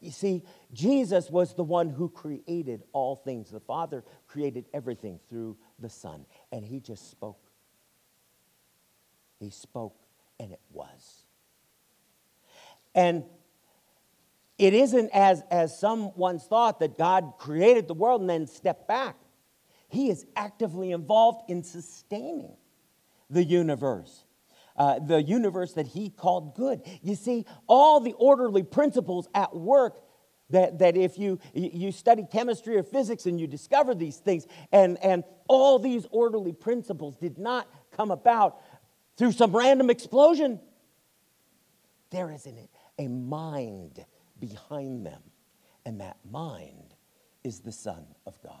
You 0.00 0.10
see, 0.10 0.42
Jesus 0.72 1.30
was 1.30 1.54
the 1.54 1.62
one 1.62 1.88
who 1.88 2.08
created 2.08 2.82
all 2.92 3.16
things. 3.16 3.50
The 3.50 3.60
Father 3.60 4.04
created 4.26 4.66
everything 4.74 5.20
through 5.28 5.56
the 5.78 5.88
Son, 5.88 6.26
and 6.50 6.64
He 6.64 6.80
just 6.80 7.10
spoke. 7.10 7.38
He 9.38 9.50
spoke, 9.50 9.96
and 10.40 10.50
it 10.50 10.60
was. 10.72 11.24
And 12.94 13.24
it 14.58 14.72
isn't 14.72 15.10
as, 15.12 15.42
as 15.50 15.78
some 15.78 16.12
once 16.16 16.44
thought 16.44 16.80
that 16.80 16.96
God 16.96 17.34
created 17.38 17.88
the 17.88 17.94
world 17.94 18.20
and 18.22 18.30
then 18.30 18.46
stepped 18.46 18.88
back. 18.88 19.16
He 19.88 20.10
is 20.10 20.26
actively 20.34 20.92
involved 20.92 21.48
in 21.50 21.62
sustaining 21.62 22.56
the 23.28 23.44
universe. 23.44 24.24
Uh, 24.76 24.98
the 24.98 25.22
universe 25.22 25.72
that 25.72 25.86
he 25.86 26.10
called 26.10 26.54
good. 26.54 26.82
You 27.02 27.14
see, 27.14 27.46
all 27.66 28.00
the 28.00 28.12
orderly 28.14 28.62
principles 28.62 29.26
at 29.34 29.54
work 29.56 30.02
that, 30.50 30.78
that 30.78 30.96
if 30.96 31.18
you, 31.18 31.38
you 31.54 31.90
study 31.92 32.26
chemistry 32.30 32.76
or 32.76 32.82
physics 32.82 33.26
and 33.26 33.40
you 33.40 33.46
discover 33.46 33.94
these 33.94 34.18
things, 34.18 34.46
and, 34.72 35.02
and 35.02 35.24
all 35.48 35.78
these 35.78 36.06
orderly 36.10 36.52
principles 36.52 37.16
did 37.16 37.38
not 37.38 37.68
come 37.90 38.10
about 38.10 38.60
through 39.16 39.32
some 39.32 39.56
random 39.56 39.90
explosion. 39.90 40.60
There 42.10 42.30
is 42.30 42.46
an, 42.46 42.68
a 42.98 43.08
mind 43.08 44.04
behind 44.40 45.06
them, 45.06 45.22
and 45.84 46.00
that 46.00 46.18
mind 46.30 46.94
is 47.44 47.60
the 47.60 47.72
Son 47.72 48.06
of 48.26 48.40
God. 48.42 48.52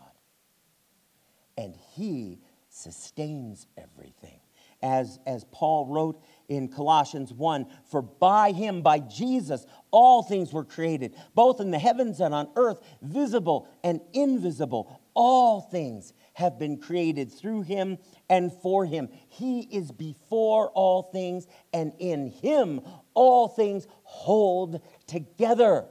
And 1.56 1.74
He 1.94 2.40
sustains 2.68 3.66
everything 3.76 4.40
as, 4.82 5.18
as 5.26 5.44
Paul 5.50 5.86
wrote 5.86 6.22
in 6.48 6.68
Colossians 6.68 7.32
1 7.32 7.66
For 7.90 8.02
by 8.02 8.52
him, 8.52 8.82
by 8.82 9.00
Jesus, 9.00 9.66
all 9.90 10.22
things 10.22 10.52
were 10.52 10.64
created, 10.64 11.14
both 11.34 11.60
in 11.60 11.70
the 11.70 11.78
heavens 11.78 12.20
and 12.20 12.34
on 12.34 12.48
earth, 12.56 12.80
visible 13.02 13.68
and 13.82 14.00
invisible. 14.12 15.00
All 15.14 15.60
things 15.60 16.12
have 16.34 16.58
been 16.58 16.76
created 16.76 17.32
through 17.32 17.62
him 17.62 17.96
and 18.28 18.52
for 18.52 18.84
him. 18.84 19.08
He 19.28 19.60
is 19.60 19.90
before 19.90 20.68
all 20.70 21.04
things, 21.04 21.46
and 21.72 21.92
in 21.98 22.28
him 22.28 22.80
all 23.14 23.48
things 23.48 23.86
hold 24.02 24.82
together. 25.06 25.86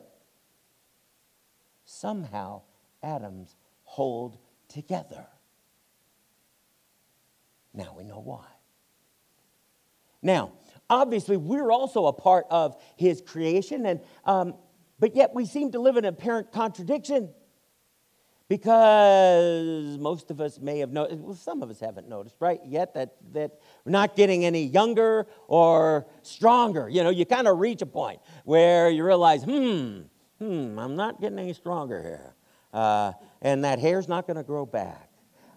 Somehow, 1.86 2.63
atoms 3.03 3.55
hold 3.84 4.38
together. 4.67 5.27
Now 7.74 7.94
we 7.98 8.03
know 8.03 8.20
why. 8.20 8.46
Now, 10.22 10.53
obviously, 10.89 11.37
we're 11.37 11.72
also 11.72 12.07
a 12.07 12.13
part 12.13 12.46
of 12.50 12.81
his 12.98 13.22
creation, 13.22 13.85
and, 13.85 14.01
um, 14.24 14.55
but 15.00 15.16
yet 15.16 15.33
we 15.33 15.46
seem 15.46 15.72
to 15.74 15.79
live 15.79 15.98
in 15.98 16.05
apparent 16.05 16.51
contradiction 16.51 17.29
because 18.48 19.98
most 19.98 20.29
of 20.29 20.40
us 20.40 20.60
may 20.60 20.79
have 20.79 20.92
noticed, 20.92 21.20
well, 21.20 21.36
some 21.36 21.64
of 21.64 21.70
us 21.70 21.79
haven't 21.79 22.08
noticed, 22.08 22.36
right, 22.40 22.60
yet 22.66 22.94
that, 22.94 23.16
that 23.34 23.60
we're 23.84 23.92
not 23.92 24.16
getting 24.16 24.46
any 24.46 24.64
younger 24.64 25.27
or 25.48 26.05
stronger. 26.22 26.88
You 26.88 27.03
know, 27.03 27.10
you 27.10 27.25
kind 27.25 27.48
of 27.48 27.60
reach 27.60 27.81
a 27.81 27.88
point 27.88 28.20
where 28.44 28.90
you 28.90 29.03
realize, 29.03 29.44
hmm, 29.44 30.01
hmm, 30.38 30.77
I'm 30.77 30.96
not 30.96 31.20
getting 31.20 31.40
any 31.40 31.53
stronger 31.53 32.01
here. 32.01 32.36
Uh, 32.72 33.14
and 33.42 33.64
that 33.64 33.79
hair's 33.79 34.08
not 34.08 34.27
going 34.27 34.38
to 34.38 34.44
grow 34.44 34.66
back. 34.66 35.10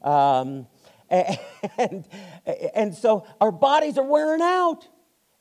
Um, 0.02 0.66
and, 1.10 2.04
and 2.74 2.94
so 2.94 3.26
our 3.40 3.50
bodies 3.50 3.98
are 3.98 4.04
wearing 4.04 4.42
out. 4.42 4.86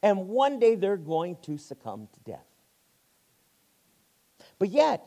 And 0.04 0.28
one 0.28 0.60
day 0.60 0.76
they're 0.76 0.98
going 0.98 1.38
to 1.44 1.58
succumb 1.58 2.08
to 2.14 2.32
death. 2.32 2.46
But 4.60 4.70
yet, 4.70 5.04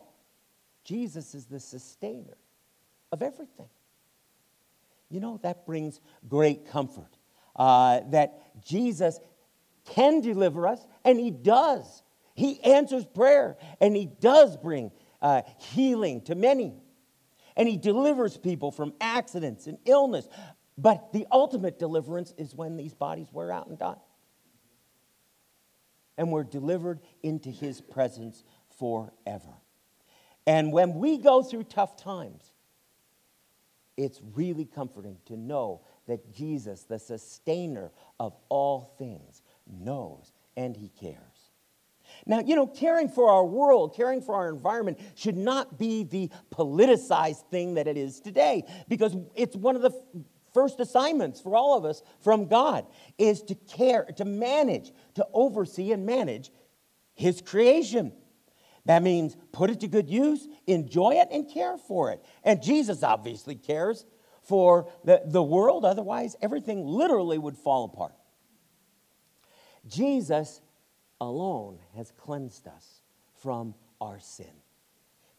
Jesus 0.90 1.35
is 1.35 1.46
the 1.46 1.61
sustainer 1.61 2.37
of 3.12 3.22
everything. 3.22 3.68
You 5.09 5.20
know, 5.20 5.38
that 5.42 5.64
brings 5.64 6.00
great 6.29 6.70
comfort 6.70 7.16
uh, 7.57 8.00
that 8.11 8.62
Jesus 8.64 9.18
can 9.87 10.20
deliver 10.20 10.66
us, 10.66 10.85
and 11.05 11.18
He 11.18 11.31
does. 11.31 12.03
He 12.35 12.62
answers 12.62 13.05
prayer, 13.07 13.57
and 13.81 13.96
He 13.96 14.07
does 14.07 14.57
bring 14.57 14.90
uh, 15.22 15.42
healing 15.59 16.22
to 16.22 16.35
many 16.35 16.74
and 17.57 17.68
he 17.68 17.76
delivers 17.76 18.38
people 18.38 18.70
from 18.70 18.94
accidents 19.03 19.66
and 19.66 19.76
illness. 19.85 20.26
But 20.79 21.12
the 21.12 21.26
ultimate 21.31 21.79
deliverance 21.79 22.33
is 22.38 22.55
when 22.55 22.79
these 22.79 22.94
bodies 22.94 23.29
wear 23.33 23.53
out 23.53 23.66
and 23.66 23.79
die. 23.79 24.00
And 26.16 26.33
we're 26.33 26.44
delivered 26.44 27.00
into 27.22 27.50
his 27.50 27.83
presence 27.83 28.44
forever. 28.79 29.53
And 30.46 30.72
when 30.72 30.94
we 30.94 31.18
go 31.18 31.42
through 31.42 31.64
tough 31.64 31.96
times, 31.96 32.53
it's 33.96 34.20
really 34.35 34.64
comforting 34.64 35.18
to 35.26 35.37
know 35.37 35.83
that 36.07 36.33
Jesus, 36.33 36.85
the 36.85 36.98
sustainer 36.98 37.92
of 38.18 38.35
all 38.48 38.94
things, 38.98 39.42
knows 39.66 40.33
and 40.57 40.76
he 40.76 40.88
cares. 40.88 41.50
Now, 42.26 42.40
you 42.40 42.57
know, 42.57 42.66
caring 42.66 43.09
for 43.09 43.31
our 43.31 43.44
world, 43.44 43.94
caring 43.94 44.20
for 44.20 44.35
our 44.35 44.48
environment 44.48 44.98
should 45.14 45.37
not 45.37 45.79
be 45.79 46.05
the 46.05 46.31
politicized 46.50 47.48
thing 47.50 47.74
that 47.74 47.87
it 47.87 47.96
is 47.96 48.20
today 48.20 48.64
because 48.88 49.16
it's 49.35 49.57
one 49.57 49.76
of 49.76 49.83
the 49.83 49.92
first 50.53 50.81
assignments 50.81 51.40
for 51.40 51.55
all 51.55 51.76
of 51.76 51.85
us 51.85 52.03
from 52.20 52.46
God 52.46 52.87
is 53.18 53.42
to 53.44 53.55
care, 53.55 54.05
to 54.16 54.24
manage, 54.24 54.92
to 55.14 55.26
oversee 55.33 55.92
and 55.92 56.05
manage 56.05 56.50
His 57.14 57.40
creation. 57.40 58.12
That 58.86 59.02
means 59.02 59.36
put 59.52 59.70
it 59.70 59.80
to 59.80 59.88
good 59.88 60.08
use, 60.08 60.46
enjoy 60.66 61.14
it, 61.14 61.28
and 61.30 61.50
care 61.52 61.76
for 61.76 62.10
it. 62.10 62.24
And 62.44 62.62
Jesus 62.62 63.02
obviously 63.02 63.54
cares 63.54 64.06
for 64.42 64.90
the, 65.04 65.22
the 65.24 65.42
world, 65.42 65.84
otherwise, 65.84 66.34
everything 66.40 66.86
literally 66.86 67.38
would 67.38 67.56
fall 67.56 67.84
apart. 67.84 68.14
Jesus 69.86 70.60
alone 71.20 71.78
has 71.96 72.10
cleansed 72.16 72.66
us 72.66 73.02
from 73.42 73.74
our 74.00 74.18
sin 74.18 74.46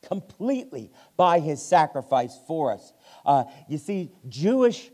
completely 0.01 0.91
by 1.17 1.39
his 1.39 1.61
sacrifice 1.61 2.37
for 2.47 2.71
us. 2.73 2.93
Uh, 3.25 3.43
you 3.67 3.77
see, 3.77 4.11
Jewish 4.27 4.89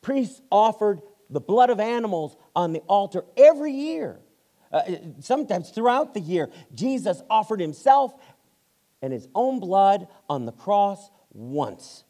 priests 0.00 0.40
offered 0.50 1.00
the 1.30 1.40
blood 1.40 1.70
of 1.70 1.80
animals 1.80 2.36
on 2.54 2.72
the 2.72 2.80
altar 2.80 3.24
every 3.36 3.72
year. 3.72 4.20
Uh, 4.72 4.82
sometimes 5.20 5.70
throughout 5.70 6.14
the 6.14 6.20
year, 6.20 6.48
Jesus 6.74 7.22
offered 7.28 7.60
himself 7.60 8.14
and 9.02 9.12
his 9.12 9.28
own 9.34 9.60
blood 9.60 10.08
on 10.28 10.46
the 10.46 10.52
cross 10.52 11.10
once 11.32 12.04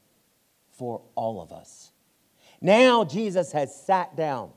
for 0.73 1.03
all 1.15 1.41
of 1.41 1.53
us. 1.53 1.91
Now, 2.61 3.05
Jesus 3.05 3.53
has 3.53 3.75
sat 3.85 4.17
down 4.17 4.51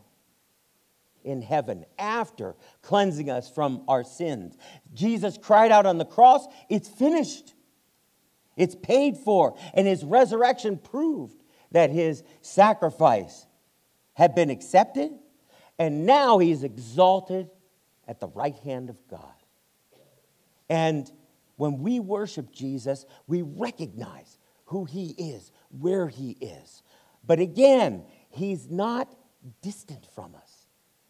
in 1.24 1.42
heaven 1.42 1.86
after 1.98 2.56
cleansing 2.84 3.30
us 3.30 3.50
from 3.50 3.84
our 3.88 4.04
sins. 4.04 4.56
Jesus 4.94 5.38
cried 5.42 5.72
out 5.72 5.88
on 5.88 5.98
the 5.98 6.06
cross, 6.06 6.46
It's 6.70 6.88
finished. 6.88 7.54
It's 8.56 8.76
paid 8.76 9.18
for. 9.18 9.58
And 9.74 9.88
his 9.88 10.04
resurrection 10.04 10.78
proved 10.78 11.42
that 11.72 11.90
his 11.90 12.24
sacrifice 12.42 13.48
had 14.14 14.36
been 14.36 14.50
accepted. 14.50 15.12
And 15.78 16.06
now 16.06 16.38
he's 16.38 16.64
exalted 16.64 17.50
at 18.08 18.20
the 18.20 18.28
right 18.28 18.56
hand 18.64 18.90
of 18.90 18.98
God. 19.10 19.34
And 20.70 21.10
when 21.58 21.80
we 21.80 22.00
worship 22.00 22.52
Jesus, 22.52 23.06
we 23.28 23.42
recognize 23.42 24.38
who 24.66 24.86
he 24.86 25.10
is, 25.12 25.52
where 25.70 26.08
he 26.08 26.32
is. 26.42 26.84
But 27.26 27.40
again, 27.40 28.04
he's 28.30 28.70
not 28.70 29.16
distant 29.62 30.06
from 30.14 30.36
us. 30.36 30.68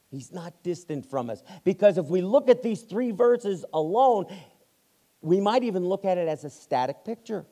He's 0.09 0.31
not 0.31 0.63
distant 0.63 1.09
from 1.09 1.29
us. 1.29 1.41
Because 1.63 1.97
if 1.97 2.05
we 2.05 2.21
look 2.21 2.49
at 2.49 2.61
these 2.61 2.81
three 2.81 3.11
verses 3.11 3.65
alone, 3.73 4.25
we 5.21 5.41
might 5.41 5.63
even 5.63 5.83
look 5.85 6.05
at 6.05 6.17
it 6.17 6.27
as 6.27 6.43
a 6.43 6.49
static 6.49 7.03
picture. 7.03 7.45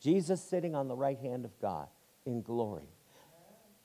Jesus 0.00 0.42
sitting 0.42 0.74
on 0.74 0.88
the 0.88 0.96
right 0.96 1.18
hand 1.18 1.44
of 1.44 1.58
God 1.60 1.88
in 2.24 2.42
glory. 2.42 2.88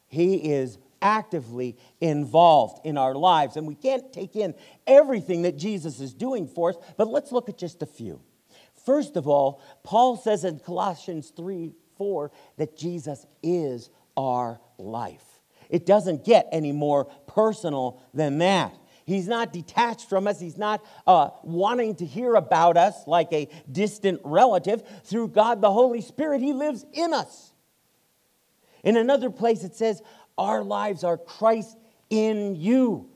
He 0.08 0.36
is 0.36 0.78
actively 1.06 1.78
involved 2.02 2.84
in 2.84 2.98
our 2.98 3.14
lives. 3.14 3.58
And 3.58 3.68
we 3.68 3.76
can't 3.76 4.12
take 4.12 4.36
in 4.36 4.56
everything 4.88 5.44
that 5.44 5.56
Jesus 5.56 6.00
is 6.00 6.16
doing 6.16 6.48
for 6.48 6.70
us, 6.70 6.78
but 6.98 7.08
let's 7.08 7.32
look 7.32 7.48
at 7.48 7.60
just 7.60 7.84
a 7.84 7.86
few. 7.86 8.20
First 8.88 9.16
of 9.16 9.28
all, 9.28 9.62
Paul 9.84 10.18
says 10.18 10.44
in 10.44 10.60
Colossians 10.60 11.32
3 11.38 11.74
4 11.98 12.32
that 12.58 12.76
Jesus 12.76 13.26
is 13.42 13.90
our 14.18 14.60
life. 14.78 15.24
It 15.70 15.86
doesn't 15.86 16.26
get 16.26 16.50
any 16.52 16.72
more 16.72 17.06
personal 17.28 18.02
than 18.14 18.40
that. 18.40 18.76
He's 19.06 19.28
not 19.28 19.54
detached 19.54 20.10
from 20.10 20.26
us. 20.28 20.40
He's 20.40 20.58
not 20.58 20.84
uh, 21.06 21.30
wanting 21.44 21.96
to 21.98 22.06
hear 22.06 22.34
about 22.34 22.78
us 22.78 22.96
like 23.06 23.32
a 23.32 23.48
distant 23.72 24.22
relative. 24.24 24.84
Through 25.04 25.30
God 25.30 25.62
the 25.62 25.72
Holy 25.72 26.02
Spirit, 26.02 26.42
He 26.42 26.54
lives 26.54 26.84
in 26.92 27.14
us. 27.14 27.54
In 28.84 28.98
another 28.98 29.32
place, 29.32 29.64
it 29.64 29.76
says, 29.76 30.02
Our 30.38 30.64
lives 30.64 31.04
are 31.04 31.18
Christ 31.18 31.78
in 32.10 32.56
you, 32.56 33.10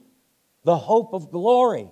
the 0.63 0.77
hope 0.77 1.13
of 1.13 1.32
glory. 1.32 1.89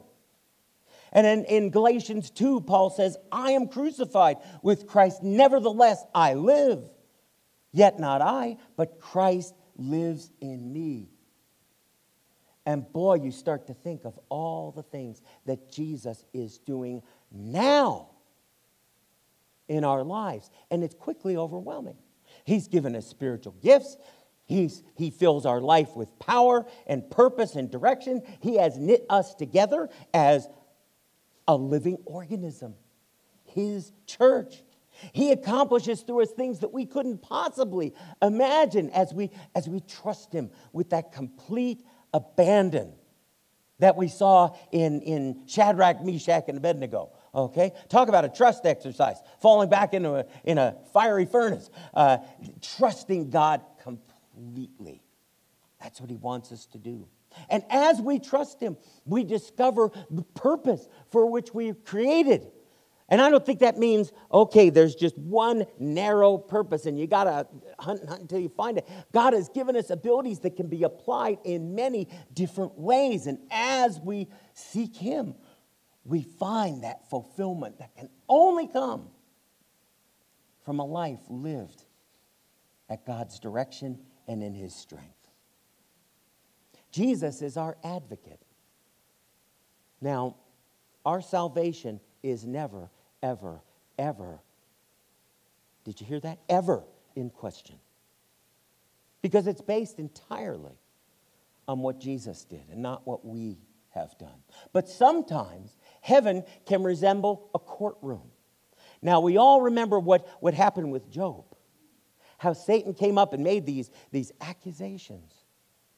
And 1.11 1.25
in, 1.25 1.45
in 1.45 1.69
Galatians 1.69 2.29
2, 2.31 2.61
Paul 2.61 2.89
says, 2.89 3.17
I 3.31 3.51
am 3.51 3.67
crucified 3.67 4.37
with 4.61 4.87
Christ. 4.87 5.23
Nevertheless, 5.23 6.03
I 6.13 6.33
live. 6.33 6.83
Yet 7.71 7.99
not 7.99 8.21
I, 8.21 8.57
but 8.75 8.99
Christ 8.99 9.53
lives 9.75 10.31
in 10.41 10.71
me. 10.71 11.09
And 12.65 12.91
boy, 12.91 13.15
you 13.15 13.31
start 13.31 13.67
to 13.67 13.73
think 13.73 14.03
of 14.03 14.19
all 14.27 14.71
the 14.71 14.83
things 14.83 15.21
that 15.45 15.71
Jesus 15.71 16.25
is 16.33 16.57
doing 16.57 17.01
now 17.31 18.09
in 19.69 19.85
our 19.85 20.03
lives. 20.03 20.49
And 20.69 20.83
it's 20.83 20.95
quickly 20.95 21.37
overwhelming. 21.37 21.95
He's 22.43 22.67
given 22.67 22.95
us 22.95 23.07
spiritual 23.07 23.53
gifts. 23.61 23.95
He's, 24.47 24.81
he 24.95 25.11
fills 25.11 25.45
our 25.45 25.59
life 25.59 25.95
with 25.95 26.17
power 26.19 26.65
and 26.87 27.09
purpose 27.11 27.55
and 27.55 27.69
direction. 27.69 28.21
He 28.39 28.55
has 28.55 28.77
knit 28.77 29.05
us 29.09 29.35
together 29.35 29.89
as 30.13 30.47
a 31.47 31.55
living 31.55 31.97
organism, 32.05 32.75
His 33.43 33.91
church. 34.05 34.63
He 35.11 35.31
accomplishes 35.31 36.01
through 36.01 36.23
us 36.23 36.31
things 36.31 36.59
that 36.59 36.71
we 36.71 36.85
couldn't 36.85 37.21
possibly 37.21 37.93
imagine 38.21 38.89
as 38.91 39.13
we, 39.13 39.31
as 39.53 39.67
we 39.67 39.81
trust 39.81 40.31
Him 40.31 40.49
with 40.71 40.91
that 40.91 41.11
complete 41.11 41.85
abandon 42.13 42.93
that 43.79 43.97
we 43.97 44.07
saw 44.07 44.55
in, 44.71 45.01
in 45.01 45.43
Shadrach, 45.45 46.03
Meshach, 46.03 46.45
and 46.47 46.57
Abednego. 46.57 47.11
Okay? 47.35 47.73
Talk 47.89 48.07
about 48.07 48.23
a 48.23 48.29
trust 48.29 48.65
exercise, 48.65 49.17
falling 49.41 49.69
back 49.69 49.93
into 49.93 50.15
a, 50.15 50.25
in 50.45 50.57
a 50.57 50.77
fiery 50.93 51.25
furnace, 51.25 51.69
uh, 51.93 52.19
trusting 52.61 53.29
God 53.29 53.61
completely. 53.83 54.06
That's 55.81 56.01
what 56.01 56.09
He 56.09 56.15
wants 56.15 56.51
us 56.51 56.65
to 56.67 56.77
do. 56.77 57.07
And 57.49 57.63
as 57.69 58.01
we 58.01 58.19
trust 58.19 58.59
Him, 58.59 58.77
we 59.05 59.23
discover 59.23 59.91
the 60.09 60.23
purpose 60.23 60.87
for 61.11 61.29
which 61.29 61.53
we 61.53 61.71
are 61.71 61.75
created. 61.75 62.47
And 63.09 63.21
I 63.21 63.29
don't 63.29 63.45
think 63.45 63.59
that 63.59 63.77
means, 63.77 64.11
okay, 64.33 64.69
there's 64.69 64.95
just 64.95 65.17
one 65.17 65.65
narrow 65.79 66.37
purpose 66.37 66.85
and 66.85 66.99
you 66.99 67.07
got 67.07 67.23
to 67.23 67.47
hunt 67.79 68.01
and 68.01 68.09
hunt 68.09 68.21
until 68.21 68.39
you 68.39 68.49
find 68.49 68.77
it. 68.77 68.87
God 69.13 69.31
has 69.31 69.47
given 69.49 69.77
us 69.77 69.89
abilities 69.89 70.39
that 70.39 70.57
can 70.57 70.67
be 70.67 70.83
applied 70.83 71.37
in 71.45 71.73
many 71.73 72.09
different 72.33 72.77
ways. 72.77 73.27
And 73.27 73.39
as 73.49 73.99
we 74.01 74.27
seek 74.53 74.95
Him, 74.95 75.35
we 76.03 76.21
find 76.21 76.83
that 76.83 77.09
fulfillment 77.09 77.79
that 77.79 77.95
can 77.95 78.09
only 78.27 78.67
come 78.67 79.07
from 80.65 80.79
a 80.79 80.85
life 80.85 81.19
lived 81.29 81.83
at 82.89 83.05
God's 83.05 83.39
direction 83.39 83.99
and 84.27 84.43
in 84.43 84.53
His 84.53 84.75
strength. 84.75 85.13
Jesus 86.91 87.41
is 87.41 87.57
our 87.57 87.77
advocate. 87.83 88.41
Now, 90.01 90.35
our 91.05 91.21
salvation 91.21 91.99
is 92.23 92.45
never, 92.45 92.89
ever, 93.21 93.61
ever, 93.97 94.39
did 95.83 96.01
you 96.01 96.07
hear 96.07 96.19
that? 96.19 96.39
Ever 96.49 96.83
in 97.15 97.29
question. 97.29 97.77
Because 99.21 99.47
it's 99.47 99.61
based 99.61 99.99
entirely 99.99 100.77
on 101.67 101.79
what 101.79 101.99
Jesus 101.99 102.43
did 102.43 102.63
and 102.71 102.81
not 102.81 103.07
what 103.07 103.25
we 103.25 103.57
have 103.91 104.17
done. 104.17 104.43
But 104.73 104.87
sometimes 104.89 105.75
heaven 106.01 106.43
can 106.65 106.83
resemble 106.83 107.49
a 107.55 107.59
courtroom. 107.59 108.31
Now, 109.01 109.19
we 109.21 109.37
all 109.37 109.61
remember 109.61 109.99
what, 109.99 110.27
what 110.41 110.53
happened 110.53 110.91
with 110.91 111.09
Job, 111.09 111.45
how 112.37 112.53
Satan 112.53 112.93
came 112.93 113.17
up 113.17 113.33
and 113.33 113.43
made 113.43 113.65
these, 113.65 113.89
these 114.11 114.31
accusations 114.41 115.33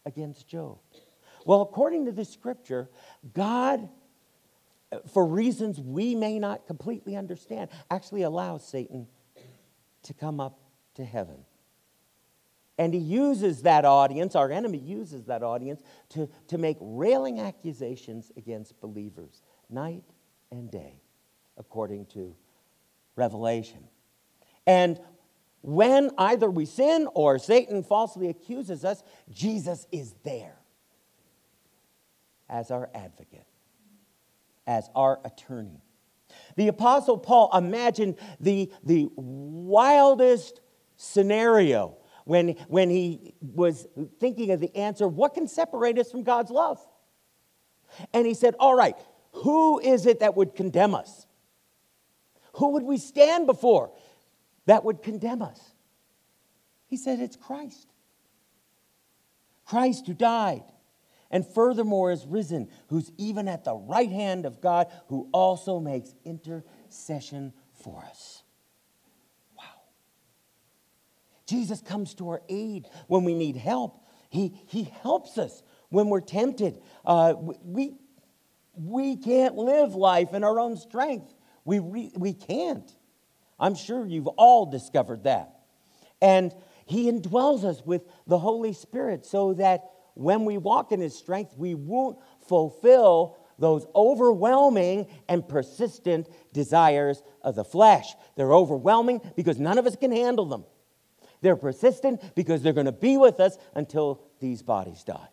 against 0.06 0.48
Job. 0.48 0.80
Well, 1.46 1.62
according 1.62 2.06
to 2.06 2.12
the 2.12 2.26
scripture, 2.26 2.90
God, 3.34 3.90
for 5.12 5.26
reasons 5.26 5.80
we 5.80 6.16
may 6.16 6.40
not 6.40 6.68
completely 6.68 7.16
understand, 7.16 7.70
actually 7.92 8.24
allows 8.24 8.68
Satan 8.68 9.08
to 10.04 10.14
come 10.14 10.40
up 10.40 10.60
to 10.96 11.06
heaven. 11.06 11.46
And 12.78 12.94
he 12.94 13.00
uses 13.00 13.64
that 13.64 13.84
audience, 13.84 14.36
our 14.36 14.50
enemy 14.52 14.78
uses 14.78 15.26
that 15.26 15.44
audience, 15.44 15.82
to, 16.10 16.30
to 16.48 16.58
make 16.58 16.78
railing 16.80 17.42
accusations 17.42 18.32
against 18.38 18.80
believers 18.80 19.42
night 19.70 20.04
and 20.50 20.72
day, 20.72 21.02
according 21.58 22.06
to 22.08 22.34
Revelation. 23.18 23.84
And 24.66 24.98
when 25.62 26.12
either 26.18 26.50
we 26.50 26.66
sin 26.66 27.08
or 27.14 27.38
Satan 27.38 27.84
falsely 27.84 28.30
accuses 28.30 28.86
us, 28.86 29.04
Jesus 29.30 29.88
is 29.92 30.14
there 30.24 30.56
as 32.50 32.72
our 32.72 32.90
advocate, 32.94 33.46
as 34.66 34.90
our 34.96 35.20
attorney. 35.26 35.82
The 36.56 36.68
Apostle 36.68 37.18
Paul 37.18 37.50
imagined 37.56 38.16
the, 38.40 38.72
the 38.84 39.10
wildest 39.16 40.62
scenario 40.96 41.98
when, 42.26 42.50
when 42.68 42.90
he 42.90 43.34
was 43.42 43.88
thinking 44.20 44.52
of 44.52 44.60
the 44.60 44.76
answer 44.76 45.08
what 45.08 45.34
can 45.34 45.48
separate 45.48 45.98
us 45.98 46.12
from 46.12 46.24
God's 46.24 46.52
love? 46.52 46.80
And 48.14 48.28
he 48.28 48.34
said, 48.34 48.56
All 48.60 48.76
right, 48.76 48.96
who 49.32 49.80
is 49.80 50.06
it 50.06 50.20
that 50.20 50.38
would 50.38 50.56
condemn 50.56 50.94
us? 50.94 51.26
Who 52.54 52.74
would 52.74 52.84
we 52.84 52.98
stand 52.98 53.48
before 53.48 53.92
that 54.70 54.86
would 54.86 55.02
condemn 55.02 55.42
us? 55.42 55.60
He 56.86 56.96
said, 56.96 57.20
It's 57.20 57.36
Christ. 57.36 57.88
Christ 59.66 60.06
who 60.06 60.14
died 60.14 60.64
and 61.32 61.44
furthermore 61.44 62.12
is 62.12 62.28
risen, 62.28 62.70
who's 62.88 63.12
even 63.18 63.48
at 63.48 63.64
the 63.64 63.74
right 63.74 64.12
hand 64.12 64.46
of 64.46 64.62
God, 64.62 64.86
who 65.08 65.28
also 65.32 65.80
makes 65.80 66.14
intercession 66.24 67.52
for 67.74 68.06
us. 68.06 68.44
Wow. 69.58 69.64
Jesus 71.48 71.82
comes 71.82 72.14
to 72.16 72.30
our 72.30 72.44
aid 72.48 72.86
when 73.08 73.24
we 73.24 73.34
need 73.34 73.58
help. 73.58 74.06
He, 74.30 74.54
he 74.68 74.84
helps 74.84 75.40
us 75.40 75.64
when 75.90 76.10
we're 76.10 76.22
tempted. 76.22 76.80
Uh, 77.04 77.34
we, 77.38 77.96
we 78.76 79.18
can't 79.18 79.56
live 79.56 79.96
life 79.96 80.36
in 80.36 80.44
our 80.44 80.60
own 80.60 80.78
strength. 80.78 81.34
We, 81.66 81.80
we, 81.80 82.12
we 82.16 82.34
can't. 82.34 82.92
I'm 83.60 83.76
sure 83.76 84.06
you've 84.06 84.28
all 84.28 84.66
discovered 84.66 85.24
that. 85.24 85.60
And 86.22 86.54
He 86.86 87.12
indwells 87.12 87.64
us 87.64 87.86
with 87.86 88.04
the 88.28 88.40
Holy 88.40 88.74
Spirit 88.74 89.26
so 89.26 89.54
that 89.54 89.84
when 90.14 90.46
we 90.46 90.58
walk 90.58 90.92
in 90.92 91.00
His 91.00 91.18
strength, 91.18 91.56
we 91.58 91.76
won't 91.76 92.18
fulfill 92.48 93.38
those 93.58 93.86
overwhelming 93.94 95.08
and 95.28 95.48
persistent 95.48 96.30
desires 96.54 97.22
of 97.42 97.56
the 97.56 97.66
flesh. 97.66 98.14
They're 98.36 98.54
overwhelming 98.54 99.22
because 99.36 99.60
none 99.60 99.78
of 99.78 99.86
us 99.86 99.96
can 99.96 100.12
handle 100.12 100.46
them. 100.46 100.66
They're 101.42 101.56
persistent 101.56 102.36
because 102.36 102.62
they're 102.62 102.74
going 102.74 102.86
to 102.86 102.92
be 102.92 103.18
with 103.18 103.40
us 103.40 103.58
until 103.76 104.22
these 104.40 104.62
bodies 104.62 105.04
die. 105.04 105.28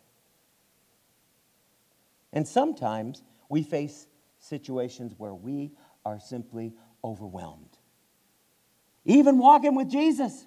And 2.33 2.47
sometimes 2.47 3.23
we 3.49 3.63
face 3.63 4.07
situations 4.39 5.13
where 5.17 5.33
we 5.33 5.71
are 6.05 6.19
simply 6.19 6.73
overwhelmed. 7.03 7.76
Even 9.07 9.39
walking 9.39 9.73
with 9.73 9.89
Jesus, 9.89 10.45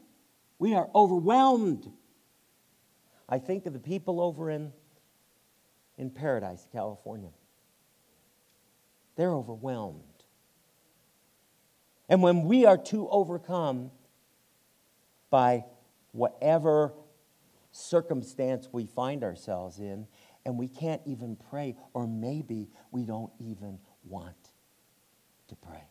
we 0.58 0.74
are 0.74 0.88
overwhelmed 0.94 1.90
I 3.30 3.38
think 3.38 3.66
of 3.66 3.72
the 3.72 3.78
people 3.78 4.20
over 4.20 4.50
in, 4.50 4.72
in 5.96 6.10
Paradise, 6.10 6.66
California. 6.72 7.30
They're 9.16 9.32
overwhelmed. 9.32 10.02
And 12.08 12.22
when 12.22 12.42
we 12.42 12.66
are 12.66 12.76
too 12.76 13.08
overcome 13.08 13.92
by 15.30 15.64
whatever 16.10 16.92
circumstance 17.70 18.68
we 18.72 18.84
find 18.84 19.22
ourselves 19.22 19.78
in, 19.78 20.08
and 20.44 20.58
we 20.58 20.66
can't 20.66 21.02
even 21.04 21.36
pray, 21.36 21.76
or 21.94 22.08
maybe 22.08 22.68
we 22.90 23.04
don't 23.04 23.30
even 23.38 23.78
want 24.02 24.50
to 25.48 25.54
pray. 25.54 25.84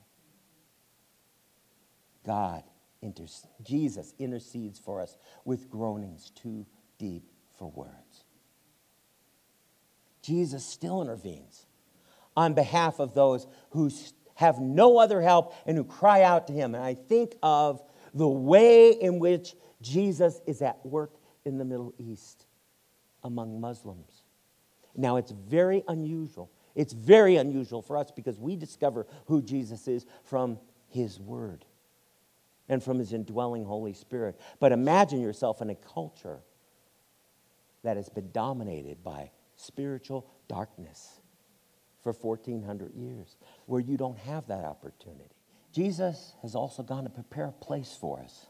God, 2.30 2.62
inter- 3.02 3.26
Jesus 3.64 4.14
intercedes 4.20 4.78
for 4.78 5.02
us 5.02 5.18
with 5.46 5.68
groanings 5.68 6.30
too 6.30 6.68
deep 7.00 7.24
for 7.58 7.72
words. 7.72 8.24
Jesus 10.22 10.64
still 10.64 11.02
intervenes 11.02 11.66
on 12.38 12.54
behalf 12.54 13.00
of 13.00 13.16
those 13.16 13.48
who 13.72 13.90
have 14.36 14.60
no 14.60 15.00
other 15.00 15.24
help 15.24 15.56
and 15.66 15.76
who 15.76 15.84
cry 15.84 16.22
out 16.22 16.46
to 16.46 16.54
him. 16.54 16.76
And 16.76 16.84
I 16.84 16.94
think 16.94 17.34
of 17.42 17.82
the 18.14 18.28
way 18.28 18.92
in 18.92 19.18
which 19.18 19.56
Jesus 19.82 20.40
is 20.46 20.62
at 20.62 20.86
work 20.86 21.16
in 21.46 21.58
the 21.58 21.66
Middle 21.66 21.96
East 21.98 22.46
among 23.24 23.60
Muslims. 23.60 24.22
Now, 24.96 25.16
it's 25.16 25.32
very 25.32 25.84
unusual. 25.88 26.52
It's 26.76 26.94
very 26.94 27.38
unusual 27.38 27.82
for 27.82 27.98
us 27.98 28.12
because 28.12 28.40
we 28.40 28.56
discover 28.56 29.08
who 29.26 29.42
Jesus 29.42 29.88
is 29.88 30.06
from 30.26 30.60
his 30.90 31.20
word 31.20 31.66
and 32.70 32.82
from 32.82 33.00
his 33.00 33.12
indwelling 33.12 33.66
Holy 33.66 33.94
Spirit. 33.94 34.40
But 34.60 34.72
imagine 34.72 35.22
yourself 35.22 35.62
in 35.62 35.70
a 35.70 35.76
culture 35.76 36.40
that 37.84 37.98
has 37.98 38.10
been 38.10 38.32
dominated 38.32 39.04
by 39.04 39.32
spiritual 39.56 40.30
darkness 40.48 41.20
for 42.04 42.14
1400 42.14 42.94
years, 42.96 43.36
where 43.66 43.82
you 43.82 43.98
don't 43.98 44.18
have 44.20 44.48
that 44.48 44.64
opportunity. 44.64 45.36
Jesus 45.74 46.34
has 46.42 46.56
also 46.56 46.84
gone 46.84 47.04
to 47.04 47.10
prepare 47.10 47.46
a 47.46 47.52
place 47.52 47.98
for 48.00 48.22
us. 48.22 48.46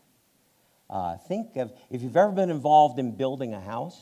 Uh, 0.90 1.18
think 1.18 1.56
of 1.56 1.72
if 1.90 2.02
you've 2.02 2.18
ever 2.18 2.32
been 2.32 2.50
involved 2.50 3.00
in 3.00 3.16
building 3.16 3.54
a 3.54 3.60
house 3.60 4.00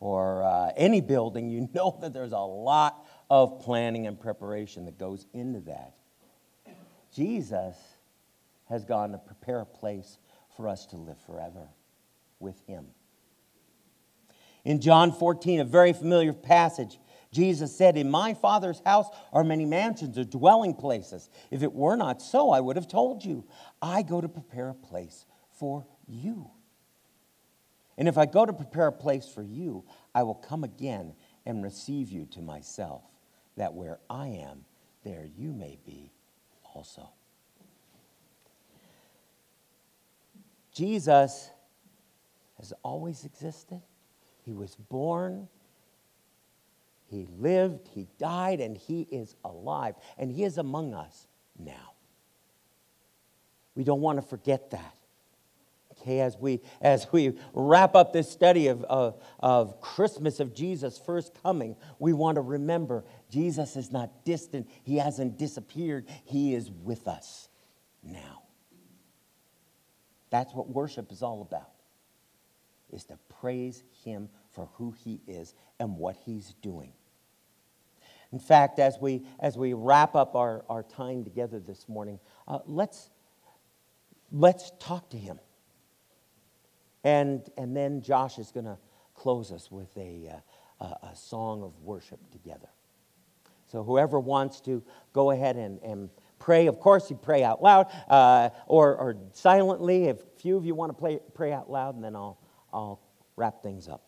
or 0.00 0.42
uh, 0.42 0.72
any 0.76 1.00
building, 1.00 1.48
you 1.48 1.68
know 1.74 1.96
that 2.00 2.12
there's 2.12 2.32
a 2.32 2.38
lot 2.38 3.06
of 3.30 3.60
planning 3.62 4.06
and 4.06 4.18
preparation 4.18 4.86
that 4.86 4.98
goes 4.98 5.26
into 5.32 5.60
that. 5.60 5.94
Jesus 7.14 7.76
has 8.68 8.84
gone 8.84 9.12
to 9.12 9.18
prepare 9.18 9.60
a 9.60 9.66
place 9.66 10.18
for 10.56 10.68
us 10.68 10.86
to 10.86 10.96
live 10.96 11.18
forever 11.26 11.68
with 12.40 12.60
Him. 12.66 12.86
In 14.64 14.80
John 14.80 15.12
14, 15.12 15.60
a 15.60 15.64
very 15.64 15.92
familiar 15.92 16.32
passage, 16.32 16.98
Jesus 17.32 17.76
said, 17.76 17.96
In 17.96 18.10
my 18.10 18.34
Father's 18.34 18.80
house 18.84 19.06
are 19.32 19.44
many 19.44 19.64
mansions 19.64 20.18
or 20.18 20.24
dwelling 20.24 20.74
places. 20.74 21.30
If 21.50 21.62
it 21.62 21.72
were 21.72 21.96
not 21.96 22.22
so, 22.22 22.50
I 22.50 22.60
would 22.60 22.76
have 22.76 22.88
told 22.88 23.24
you. 23.24 23.46
I 23.80 24.02
go 24.02 24.20
to 24.20 24.28
prepare 24.28 24.70
a 24.70 24.74
place 24.74 25.26
for 25.58 25.86
you. 26.06 26.50
And 27.96 28.08
if 28.08 28.16
I 28.16 28.26
go 28.26 28.46
to 28.46 28.52
prepare 28.52 28.86
a 28.86 28.92
place 28.92 29.28
for 29.28 29.42
you, 29.42 29.84
I 30.14 30.22
will 30.22 30.34
come 30.34 30.64
again 30.64 31.14
and 31.44 31.62
receive 31.62 32.10
you 32.10 32.26
to 32.32 32.40
myself, 32.40 33.02
that 33.56 33.74
where 33.74 33.98
I 34.08 34.28
am, 34.28 34.64
there 35.04 35.26
you 35.36 35.52
may 35.52 35.78
be 35.84 36.12
also. 36.74 37.10
Jesus 40.78 41.50
has 42.56 42.72
always 42.84 43.24
existed. 43.24 43.82
He 44.44 44.52
was 44.52 44.76
born, 44.76 45.48
he 47.10 47.26
lived, 47.36 47.88
he 47.88 48.06
died, 48.16 48.60
and 48.60 48.76
he 48.76 49.02
is 49.10 49.34
alive. 49.44 49.96
And 50.16 50.30
he 50.30 50.44
is 50.44 50.56
among 50.56 50.94
us 50.94 51.26
now. 51.58 51.94
We 53.74 53.82
don't 53.82 54.00
want 54.00 54.22
to 54.22 54.22
forget 54.22 54.70
that. 54.70 54.94
Okay, 56.00 56.20
as 56.20 56.36
we 56.38 56.60
as 56.80 57.08
we 57.10 57.36
wrap 57.54 57.96
up 57.96 58.12
this 58.12 58.30
study 58.30 58.68
of, 58.68 58.84
of, 58.84 59.20
of 59.40 59.80
Christmas 59.80 60.38
of 60.38 60.54
Jesus' 60.54 60.96
first 60.96 61.36
coming, 61.42 61.74
we 61.98 62.12
want 62.12 62.36
to 62.36 62.40
remember 62.40 63.04
Jesus 63.30 63.74
is 63.74 63.90
not 63.90 64.24
distant, 64.24 64.70
he 64.84 64.98
hasn't 64.98 65.38
disappeared, 65.38 66.06
he 66.24 66.54
is 66.54 66.70
with 66.70 67.08
us 67.08 67.48
now. 68.00 68.42
That's 70.30 70.52
what 70.54 70.68
worship 70.68 71.10
is 71.12 71.22
all 71.22 71.42
about. 71.42 71.70
Is 72.90 73.04
to 73.04 73.18
praise 73.40 73.82
him 74.04 74.28
for 74.50 74.68
who 74.74 74.94
he 75.04 75.20
is 75.26 75.54
and 75.78 75.96
what 75.96 76.16
he's 76.24 76.54
doing. 76.62 76.92
In 78.32 78.38
fact, 78.38 78.78
as 78.78 78.98
we, 79.00 79.22
as 79.40 79.56
we 79.56 79.72
wrap 79.72 80.14
up 80.14 80.34
our, 80.36 80.64
our 80.68 80.82
time 80.82 81.24
together 81.24 81.60
this 81.60 81.88
morning, 81.88 82.18
uh, 82.46 82.58
let's, 82.66 83.10
let's 84.30 84.70
talk 84.78 85.08
to 85.10 85.16
him. 85.16 85.38
And, 87.04 87.48
and 87.56 87.74
then 87.74 88.02
Josh 88.02 88.38
is 88.38 88.50
going 88.50 88.66
to 88.66 88.76
close 89.14 89.50
us 89.50 89.70
with 89.70 89.96
a, 89.96 90.42
uh, 90.80 90.94
a, 91.02 91.16
song 91.16 91.62
of 91.62 91.72
worship 91.82 92.20
together. 92.30 92.68
So, 93.66 93.82
whoever 93.82 94.20
wants 94.20 94.60
to 94.62 94.82
go 95.12 95.30
ahead 95.30 95.56
and, 95.56 95.80
and 95.82 96.10
pray, 96.48 96.66
of 96.66 96.80
course, 96.80 97.10
you 97.10 97.16
pray 97.16 97.44
out 97.44 97.62
loud 97.62 97.88
uh, 98.08 98.48
or, 98.66 98.96
or 98.96 99.16
silently. 99.34 100.06
If 100.06 100.22
a 100.22 100.40
few 100.40 100.56
of 100.56 100.64
you 100.64 100.74
want 100.74 100.98
to 100.98 101.20
pray 101.34 101.52
out 101.52 101.70
loud, 101.70 101.94
and 101.94 102.02
then 102.02 102.16
I'll, 102.16 102.38
I'll 102.72 103.02
wrap 103.36 103.62
things 103.62 103.86
up. 103.86 104.07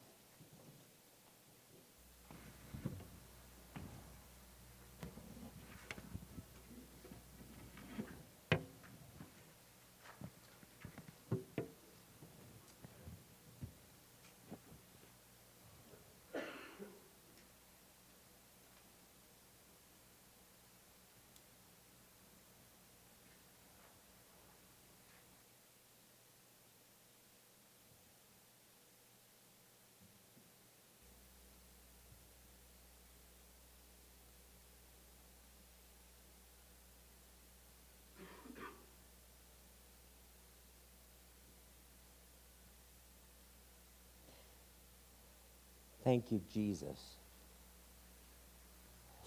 Thank 46.11 46.33
you, 46.33 46.41
Jesus, 46.53 46.99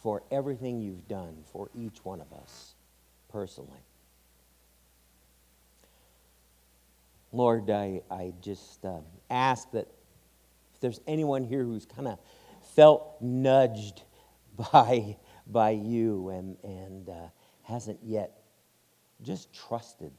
for 0.02 0.22
everything 0.30 0.82
you've 0.82 1.08
done 1.08 1.46
for 1.54 1.70
each 1.74 2.04
one 2.04 2.20
of 2.20 2.34
us 2.34 2.76
personally. 3.32 3.80
Lord, 7.32 7.70
I, 7.70 8.02
I 8.12 8.34
just 8.42 8.84
uh, 8.84 8.98
ask 9.30 9.72
that 9.72 9.88
if 10.74 10.82
there's 10.82 11.00
anyone 11.08 11.46
here 11.46 11.64
who's 11.64 11.86
kind 11.86 12.10
of 12.10 12.20
felt 12.76 13.16
nudged 13.22 14.04
by, 14.74 15.16
by 15.48 15.70
you 15.70 16.28
and, 16.28 16.58
and 16.66 17.08
uh, 17.08 17.30
hasn't 17.62 18.00
yet 18.04 18.42
just 19.22 19.54
trusted 19.54 20.12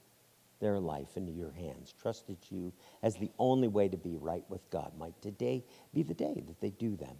their 0.64 0.80
life 0.80 1.18
into 1.18 1.30
your 1.30 1.52
hands, 1.52 1.92
trusted 2.00 2.38
you 2.48 2.72
as 3.02 3.16
the 3.16 3.30
only 3.38 3.68
way 3.68 3.86
to 3.86 3.98
be 3.98 4.16
right 4.16 4.44
with 4.48 4.68
God. 4.70 4.92
Might 4.98 5.20
today 5.20 5.62
be 5.92 6.02
the 6.02 6.14
day 6.14 6.42
that 6.46 6.58
they 6.58 6.70
do 6.70 6.96
that. 6.96 7.16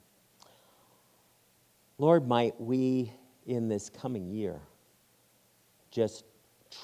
Lord, 1.99 2.27
might 2.27 2.59
we 2.59 3.13
in 3.47 3.69
this 3.69 3.91
coming 3.91 4.31
year 4.31 4.63
just 5.91 6.25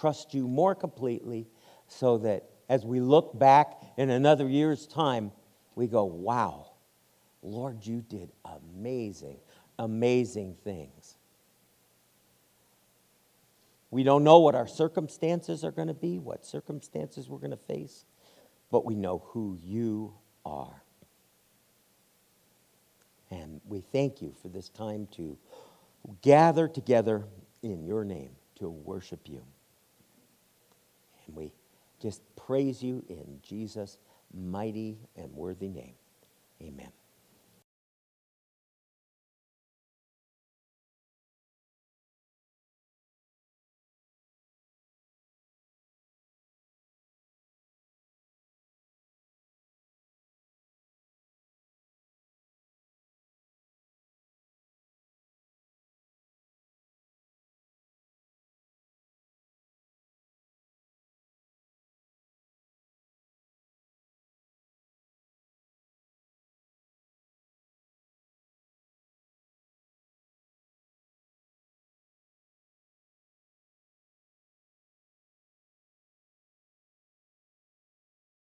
trust 0.00 0.34
you 0.34 0.46
more 0.46 0.74
completely 0.74 1.48
so 1.88 2.18
that 2.18 2.44
as 2.68 2.84
we 2.84 3.00
look 3.00 3.36
back 3.38 3.82
in 3.96 4.10
another 4.10 4.46
year's 4.46 4.86
time, 4.86 5.32
we 5.76 5.86
go, 5.86 6.04
wow, 6.04 6.72
Lord, 7.42 7.86
you 7.86 8.02
did 8.02 8.28
amazing, 8.44 9.38
amazing 9.78 10.56
things. 10.62 11.16
We 13.90 14.02
don't 14.04 14.22
know 14.22 14.38
what 14.38 14.54
our 14.54 14.68
circumstances 14.68 15.64
are 15.64 15.72
going 15.72 15.88
to 15.88 15.94
be, 15.94 16.18
what 16.18 16.46
circumstances 16.46 17.28
we're 17.28 17.38
going 17.38 17.50
to 17.50 17.56
face, 17.56 18.04
but 18.70 18.84
we 18.84 18.94
know 18.94 19.24
who 19.28 19.58
you 19.62 20.14
are. 20.44 20.82
And 23.30 23.60
we 23.66 23.80
thank 23.80 24.22
you 24.22 24.34
for 24.42 24.48
this 24.48 24.68
time 24.68 25.08
to 25.12 25.36
gather 26.22 26.68
together 26.68 27.24
in 27.62 27.84
your 27.84 28.04
name 28.04 28.30
to 28.56 28.68
worship 28.68 29.20
you. 29.28 29.42
And 31.26 31.36
we 31.36 31.52
just 32.00 32.22
praise 32.36 32.82
you 32.82 33.04
in 33.08 33.38
Jesus' 33.42 33.98
mighty 34.32 34.98
and 35.16 35.32
worthy 35.32 35.68
name. 35.68 35.94
Amen. 36.62 36.90